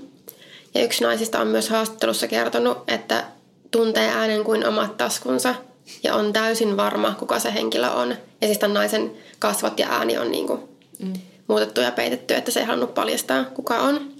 Ja 0.74 0.84
yksi 0.84 1.04
naisista 1.04 1.40
on 1.40 1.46
myös 1.46 1.68
haastattelussa 1.68 2.28
kertonut, 2.28 2.78
että 2.88 3.24
tuntee 3.70 4.08
äänen 4.08 4.44
kuin 4.44 4.66
omat 4.66 4.96
taskunsa 4.96 5.54
ja 6.02 6.14
on 6.14 6.32
täysin 6.32 6.76
varma, 6.76 7.14
kuka 7.18 7.38
se 7.38 7.54
henkilö 7.54 7.90
on. 7.90 8.08
Ja 8.40 8.46
siis 8.46 8.58
tämän 8.58 8.74
naisen 8.74 9.12
kasvot 9.38 9.78
ja 9.78 9.88
ääni 9.90 10.18
on 10.18 10.30
niin 10.30 10.46
kuin 10.46 10.60
mm. 10.98 11.12
muutettu 11.48 11.80
ja 11.80 11.90
peitetty, 11.90 12.34
että 12.34 12.50
se 12.50 12.60
ei 12.60 12.66
halunnut 12.66 12.94
paljastaa, 12.94 13.44
kuka 13.44 13.78
on. 13.78 14.12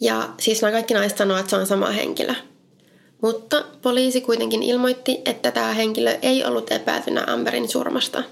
Ja 0.00 0.28
siis 0.40 0.62
nämä 0.62 0.72
kaikki 0.72 0.94
naiset 0.94 1.18
sanoo, 1.18 1.38
että 1.38 1.50
se 1.50 1.56
on 1.56 1.66
sama 1.66 1.90
henkilö. 1.90 2.34
Mutta 3.22 3.64
poliisi 3.82 4.20
kuitenkin 4.20 4.62
ilmoitti, 4.62 5.22
että 5.24 5.50
tämä 5.50 5.72
henkilö 5.72 6.18
ei 6.22 6.44
ollut 6.44 6.72
epäiltynä 6.72 7.24
Amberin 7.26 7.68
surmasta. 7.68 8.24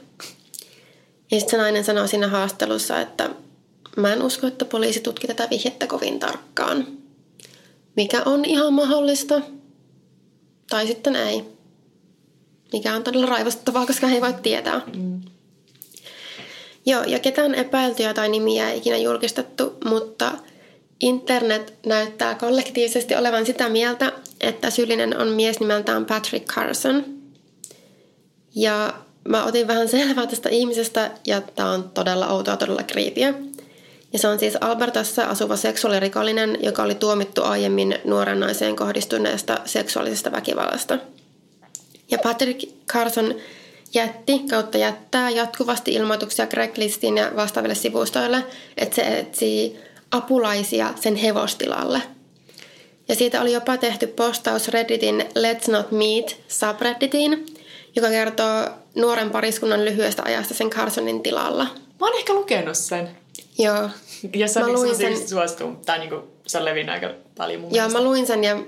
Ja 1.31 1.39
sitten 1.39 1.51
se 1.51 1.57
nainen 1.57 1.85
sanoi 1.85 2.09
siinä 2.09 2.29
haastattelussa, 2.29 3.01
että 3.01 3.31
mä 3.97 4.13
en 4.13 4.23
usko, 4.23 4.47
että 4.47 4.65
poliisi 4.65 5.01
tutki 5.01 5.27
tätä 5.27 5.49
vihjettä 5.51 5.87
kovin 5.87 6.19
tarkkaan. 6.19 6.87
Mikä 7.97 8.23
on 8.25 8.45
ihan 8.45 8.73
mahdollista. 8.73 9.41
Tai 10.71 10.87
sitten 10.87 11.17
ei. 11.17 11.45
Mikä 12.73 12.95
on 12.95 13.05
todella 13.05 13.27
raivostuttavaa, 13.27 13.87
koska 13.87 14.07
he 14.07 14.15
ei 14.15 14.21
voi 14.21 14.35
tietää. 14.43 14.81
Mm. 14.97 15.21
Joo, 16.87 17.03
ja 17.03 17.19
ketään 17.19 17.55
epäiltyjä 17.55 18.15
tai 18.15 18.29
nimiä 18.29 18.71
ei 18.71 18.79
ikinä 18.79 18.97
julkistettu, 18.97 19.77
mutta 19.85 20.33
internet 21.01 21.75
näyttää 21.87 22.35
kollektiivisesti 22.35 23.15
olevan 23.15 23.47
sitä 23.47 23.69
mieltä, 23.69 24.13
että 24.41 24.71
syyllinen 24.71 25.17
on 25.19 25.29
mies 25.29 25.61
nimeltään 25.61 26.07
Patrick 26.07 26.47
Carson. 26.47 27.05
Ja 28.55 28.95
mä 29.29 29.45
otin 29.45 29.69
vähän 29.69 29.89
selvää 29.89 30.27
tästä 30.27 30.49
ihmisestä 30.49 31.11
ja 31.27 31.41
tämä 31.41 31.71
on 31.71 31.91
todella 31.91 32.29
outoa, 32.29 32.57
todella 32.57 32.83
kriipiä. 32.83 33.35
Ja 34.13 34.19
se 34.19 34.29
on 34.29 34.39
siis 34.39 34.57
Albertassa 34.61 35.25
asuva 35.25 35.57
seksuaalirikollinen, 35.57 36.59
joka 36.63 36.83
oli 36.83 36.95
tuomittu 36.95 37.43
aiemmin 37.43 37.99
nuoren 38.05 38.41
naiseen 38.41 38.77
kohdistuneesta 38.77 39.59
seksuaalisesta 39.65 40.33
väkivallasta. 40.33 40.99
Ja 42.11 42.19
Patrick 42.19 42.71
Carson 42.87 43.35
jätti 43.95 44.39
kautta 44.39 44.79
jättää 44.79 45.31
jatkuvasti 45.31 45.93
ilmoituksia 45.93 46.47
Craiglistin 46.47 47.17
ja 47.17 47.33
vastaaville 47.37 47.75
sivustoille, 47.75 48.45
että 48.77 48.97
se 48.97 49.19
etsii 49.19 49.81
apulaisia 50.11 50.93
sen 51.01 51.17
hevostilalle– 51.17 52.03
ja 53.11 53.17
siitä 53.17 53.41
oli 53.41 53.53
jopa 53.53 53.77
tehty 53.77 54.07
postaus 54.07 54.69
Redditin 54.69 55.21
Let's 55.21 55.71
Not 55.73 55.93
Meet 55.93 56.41
subredditiin, 56.49 57.47
joka 57.97 58.09
kertoo 58.09 58.69
nuoren 58.95 59.31
pariskunnan 59.31 59.85
lyhyestä 59.85 60.23
ajasta 60.23 60.55
sen 60.55 60.71
Carsonin 60.71 61.23
tilalla. 61.23 61.65
Mä 62.01 62.07
oon 62.07 62.17
ehkä 62.17 62.35
lukenut 62.35 62.77
sen. 62.77 63.11
Joo. 63.59 63.91
Ja 64.35 64.49
se, 64.49 64.61
mä 64.61 64.69
luin 64.69 64.97
sen. 64.97 65.29
suostuu, 65.29 65.77
tai 65.87 65.99
niinku, 65.99 66.23
se 66.47 66.59
on 66.59 66.65
levinnyt 66.65 66.95
aika 66.95 67.11
paljon 67.37 67.61
mun 67.61 67.71
Joo, 67.71 67.75
mielestä. 67.75 67.99
mä 67.99 68.05
luin 68.05 68.27
sen 68.27 68.45
ja 68.45 68.59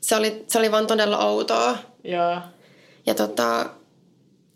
se 0.00 0.16
oli, 0.16 0.44
se 0.46 0.58
oli 0.58 0.70
vaan 0.70 0.86
todella 0.86 1.18
outoa. 1.18 1.78
Joo. 2.04 2.38
Ja 3.06 3.14
tota, 3.14 3.66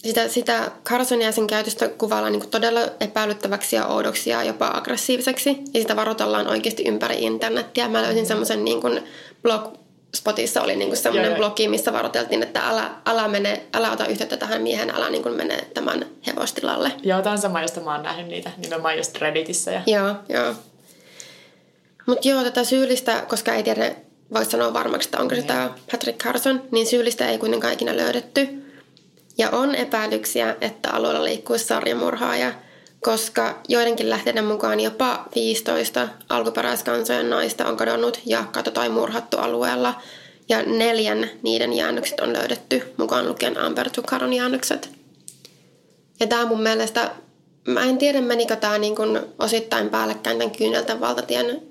sitä, 0.07 0.29
sitä 0.29 0.71
Carsonia 0.85 1.27
ja 1.27 1.33
sen 1.33 1.47
käytöstä 1.47 1.88
kuvaillaan 1.88 2.33
niin 2.33 2.51
todella 2.51 2.81
epäilyttäväksi 3.01 3.77
ja 3.77 3.87
oudoksi 3.87 4.31
ja 4.31 4.45
jopa 4.45 4.71
aggressiiviseksi. 4.75 5.59
Ja 5.75 5.81
sitä 5.81 5.97
varoitellaan 5.97 6.49
oikeasti 6.49 6.83
ympäri 6.88 7.23
internettiä. 7.23 7.88
Mä 7.88 8.03
löysin 8.03 8.27
semmoisen 8.27 8.64
niin 8.64 8.81
blog, 9.42 9.75
Spotissa 10.16 10.62
oli 10.62 10.77
niin 10.77 10.97
semmoinen 10.97 11.35
blogi, 11.35 11.69
missä 11.69 11.92
varoiteltiin, 11.92 12.42
että 12.42 12.61
älä, 12.69 12.90
älä, 13.07 13.29
mene, 13.29 13.62
älä 13.75 13.92
ota 13.92 14.07
yhteyttä 14.07 14.37
tähän 14.37 14.62
miehen, 14.62 14.90
älä 14.90 15.11
niin 15.11 15.37
mene 15.37 15.64
tämän 15.75 16.07
hevostilalle. 16.27 16.92
Joo, 17.03 17.23
tämä 17.23 17.33
on 17.33 17.38
sama, 17.38 17.62
josta 17.62 17.81
mä 17.81 17.92
oon 17.95 18.03
nähnyt 18.03 18.27
niitä 18.27 18.51
nimenomaan 18.57 18.97
just 18.97 19.19
Redditissä. 19.19 19.71
Ja... 19.71 19.83
Joo, 19.87 20.14
joo. 20.29 20.55
Mutta 22.07 22.29
joo, 22.29 22.45
tätä 22.45 22.64
syyllistä, 22.64 23.25
koska 23.29 23.55
ei 23.55 23.62
tiedä, 23.62 23.95
voisi 24.35 24.51
sanoa 24.51 24.73
varmaksi, 24.73 25.07
että 25.07 25.19
onko 25.19 25.35
se 25.35 25.42
tämä 25.42 25.71
Patrick 25.92 26.19
Carson, 26.19 26.62
niin 26.71 26.87
syyllistä 26.87 27.29
ei 27.29 27.38
kuitenkaan 27.38 27.73
ikinä 27.73 27.97
löydetty. 27.97 28.65
Ja 29.38 29.51
on 29.51 29.75
epäilyksiä, 29.75 30.57
että 30.61 30.90
alueella 30.90 31.25
liikkuu 31.25 31.59
sarjamurhaaja, 31.59 32.53
koska 33.01 33.61
joidenkin 33.68 34.11
lähteiden 34.11 34.44
mukaan 34.44 34.81
jopa 34.81 35.25
15 35.35 36.09
alkuperäiskansojen 36.29 37.31
naista 37.31 37.66
on 37.66 37.77
kadonnut 37.77 38.20
ja 38.27 38.44
kato 38.53 38.70
tai 38.70 38.88
murhattu 38.88 39.37
alueella. 39.37 39.94
Ja 40.49 40.62
neljän 40.62 41.31
niiden 41.42 41.72
jäännökset 41.72 42.20
on 42.20 42.33
löydetty, 42.33 42.94
mukaan 42.96 43.29
lukien 43.29 43.59
Amber 43.59 43.90
Tukaron 43.90 44.33
jäännökset. 44.33 44.90
Ja 46.20 46.27
tämä 46.27 46.46
mun 46.46 46.62
mielestä, 46.62 47.11
mä 47.66 47.83
en 47.83 47.99
tiedä 47.99 48.20
menikö 48.20 48.57
tämä 48.57 48.79
niin 48.79 48.94
osittain 49.38 49.88
päällekkäin 49.88 50.38
tämän 50.38 50.57
kyyneltä 50.57 51.01
valtatien 51.01 51.62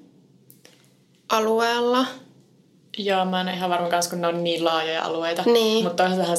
alueella– 1.30 2.06
Joo, 2.98 3.26
mä 3.26 3.42
en 3.42 3.48
ihan 3.48 3.70
varma 3.70 3.90
kanssa, 3.90 4.12
kun 4.12 4.22
ne 4.22 4.28
on 4.28 4.44
niin 4.44 4.66
laajoja 4.66 5.04
alueita. 5.04 5.44
Niin. 5.46 5.84
Mutta 5.84 6.04
toisaalta 6.04 6.36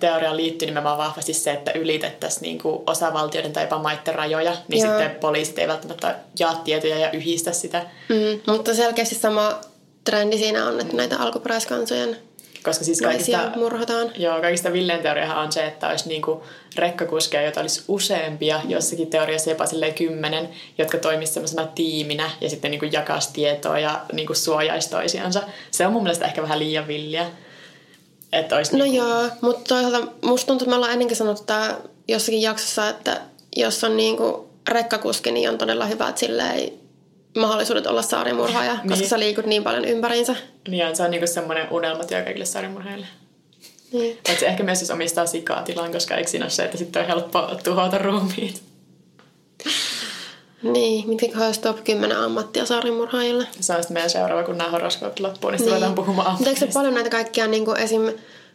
teoriaan 0.00 0.36
liittyy 0.36 0.50
liittyy 0.60 0.66
nimenomaan 0.66 0.98
vahvasti 0.98 1.34
se, 1.34 1.52
että 1.52 1.72
ylitettäisiin 1.72 2.42
niinku 2.42 2.82
osavaltioiden 2.86 3.52
tai 3.52 3.64
jopa 3.64 3.78
maiden 3.78 4.14
rajoja, 4.14 4.56
niin 4.68 4.84
Joo. 4.84 4.98
sitten 4.98 5.20
poliisit 5.20 5.58
ei 5.58 5.68
välttämättä 5.68 6.14
jaa 6.38 6.54
tietoja 6.54 6.98
ja 6.98 7.10
yhdistä 7.10 7.52
sitä. 7.52 7.86
Mm, 8.08 8.52
mutta 8.52 8.74
selkeästi 8.74 9.14
sama 9.14 9.60
trendi 10.04 10.38
siinä 10.38 10.66
on, 10.66 10.80
että 10.80 10.96
näitä 10.96 11.18
alkuperäiskansojen 11.18 12.16
koska 12.64 12.84
siis 12.84 13.02
kaikista, 13.02 13.52
murhataan. 13.56 14.10
Joo, 14.16 14.40
kaikista 14.40 14.72
villeen 14.72 15.02
teoriahan 15.02 15.38
on 15.38 15.52
se, 15.52 15.66
että 15.66 15.88
olisi 15.88 16.08
niinku 16.08 16.42
rekkakuskeja, 16.76 17.42
joita 17.42 17.60
olisi 17.60 17.82
useampia, 17.88 18.60
jossakin 18.68 19.10
teoriassa 19.10 19.50
jopa 19.50 19.64
kymmenen, 19.96 20.48
jotka 20.78 20.98
toimisivat 20.98 21.34
sellaisena 21.34 21.66
tiiminä 21.66 22.30
ja 22.40 22.50
sitten 22.50 22.70
niinku 22.70 22.86
jakaisi 22.86 23.32
tietoa 23.32 23.78
ja 23.78 24.00
niinku 24.12 24.34
suojaisi 24.34 24.90
toisiansa. 24.90 25.42
Se 25.70 25.86
on 25.86 25.92
mun 25.92 26.02
mielestä 26.02 26.26
ehkä 26.26 26.42
vähän 26.42 26.58
liian 26.58 26.88
villiä. 26.88 27.26
Että 28.32 28.56
olisi 28.56 28.78
no 28.78 28.84
niinku... 28.84 28.98
joo, 28.98 29.28
mutta 29.40 29.74
toisaalta 29.74 30.12
musta 30.22 30.46
tuntuu, 30.46 30.64
että 30.64 30.70
me 30.70 30.74
ollaan 30.76 30.92
ennenkin 30.92 31.16
sanottu 31.16 31.52
jossakin 32.08 32.42
jaksossa, 32.42 32.88
että 32.88 33.20
jos 33.56 33.84
on 33.84 33.96
niinku 33.96 34.50
rekkakuski, 34.68 35.30
niin 35.30 35.50
on 35.50 35.58
todella 35.58 35.86
hyvä, 35.86 36.08
että 36.08 36.20
sille 36.20 36.50
ei 36.50 36.79
mahdollisuudet 37.38 37.86
olla 37.86 38.02
saarimurhaaja, 38.02 38.72
koska 38.72 38.94
niin. 38.94 39.08
sä 39.08 39.18
liikut 39.18 39.46
niin 39.46 39.64
paljon 39.64 39.84
ympäriinsä. 39.84 40.36
Niin, 40.68 40.96
se 40.96 41.02
on 41.02 41.10
niinku 41.10 41.26
semmoinen 41.26 41.66
unelmatyö 41.70 42.22
kaikille 42.22 42.44
saarimurhaajille. 42.44 43.06
Niin. 43.92 44.18
Paitsi 44.26 44.46
ehkä 44.46 44.62
myös 44.62 44.80
jos 44.80 44.90
omistaa 44.90 45.26
sikatilan, 45.26 45.92
koska 45.92 46.14
eikö 46.14 46.30
siinä 46.30 46.44
ole 46.44 46.50
se, 46.50 46.64
että 46.64 46.78
sitten 46.78 47.02
on 47.02 47.08
helppo 47.08 47.50
tuhota 47.64 47.98
ruumiit. 47.98 48.62
Niin, 50.62 51.08
mitkä 51.08 51.46
olisi 51.46 51.60
top 51.60 51.84
10 51.84 52.16
ammattia 52.16 52.66
saarimurhaajille? 52.66 53.46
Se 53.60 53.72
on 53.72 53.82
sitten 53.82 53.94
meidän 53.94 54.10
seuraava, 54.10 54.42
kun 54.42 54.58
nämä 54.58 54.70
horoskoopit 54.70 55.20
loppuu, 55.20 55.50
niin 55.50 55.58
sitten 55.58 55.74
ruvetaan 55.74 55.94
puhumaan 55.94 56.32
Mutta 56.32 56.48
eikö 56.48 56.60
se 56.60 56.66
paljon 56.66 56.94
näitä 56.94 57.10
kaikkia 57.10 57.46
niin 57.46 57.76
esim. 57.78 58.12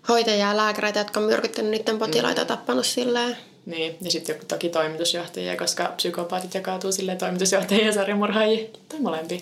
hoitajia 0.09 0.47
ja 0.47 0.57
lääkäreitä, 0.57 0.99
jotka 0.99 1.19
on 1.19 1.25
myrkyttänyt 1.25 1.71
niiden 1.71 1.97
potilaita 1.97 2.41
ja 2.41 2.45
tappanut 2.45 2.85
silleen? 2.85 3.37
Niin, 3.65 3.97
ja 4.01 4.11
sitten 4.11 4.33
joku 4.33 4.45
toki 4.45 4.69
toimitusjohtajia, 4.69 5.57
koska 5.57 5.93
psykopaatit 5.97 6.53
jakautuu 6.53 6.91
silleen 6.91 7.17
toimitusjohtajia 7.17 7.85
ja 7.85 7.93
sarjamurhaajia. 7.93 8.67
Tai 8.89 8.99
molempia. 8.99 9.39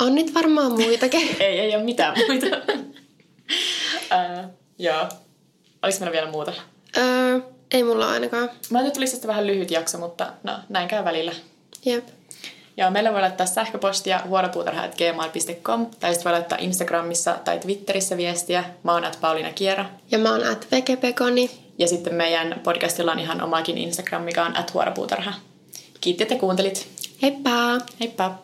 On 0.00 0.14
nyt 0.14 0.34
varmaan 0.34 0.72
muitakin. 0.72 1.36
Ei, 1.40 1.60
ei 1.60 1.76
ole 1.76 1.84
mitään 1.84 2.16
muita. 2.28 2.46
uh, 4.14 4.50
joo. 4.78 5.08
Oliko 5.82 5.98
meillä 6.00 6.12
vielä 6.12 6.30
muuta? 6.30 6.52
öö, 6.96 7.40
ei 7.70 7.82
mulla 7.82 8.10
ainakaan. 8.10 8.42
Mä 8.42 8.48
ajattelin, 8.50 8.86
että 8.86 8.94
tulisi 8.94 9.12
tästä 9.12 9.28
vähän 9.28 9.46
lyhyt 9.46 9.70
jakso, 9.70 9.98
mutta 9.98 10.32
no, 10.42 10.52
näin 10.68 10.88
käy 10.88 11.04
välillä. 11.04 11.32
Jep. 11.84 12.04
Joo, 12.76 12.90
meillä 12.90 13.12
voi 13.12 13.20
laittaa 13.20 13.46
sähköpostia 13.46 14.20
vuoropuutarha.gmail.com 14.28 15.86
tai 16.00 16.14
sitten 16.14 16.24
voi 16.24 16.32
laittaa 16.32 16.58
Instagramissa 16.60 17.36
tai 17.44 17.58
Twitterissä 17.58 18.16
viestiä. 18.16 18.64
Mä 18.82 18.92
oon 18.92 19.04
at 19.04 19.18
Pauliina 19.20 19.52
Kiera. 19.52 19.84
Ja 20.10 20.18
mä 20.18 20.32
oon 20.32 20.46
at 20.46 20.66
Vekepekoni. 20.70 21.67
Ja 21.78 21.88
sitten 21.88 22.14
meidän 22.14 22.60
podcastilla 22.64 23.12
on 23.12 23.18
ihan 23.18 23.42
omakin 23.42 23.78
Instagram, 23.78 24.22
mikä 24.22 24.44
on 24.44 24.56
at. 24.56 24.72
Kiitti, 26.00 26.22
että 26.22 26.34
kuuntelit. 26.34 26.88
Heippa! 27.22 27.78
Heippa! 28.00 28.38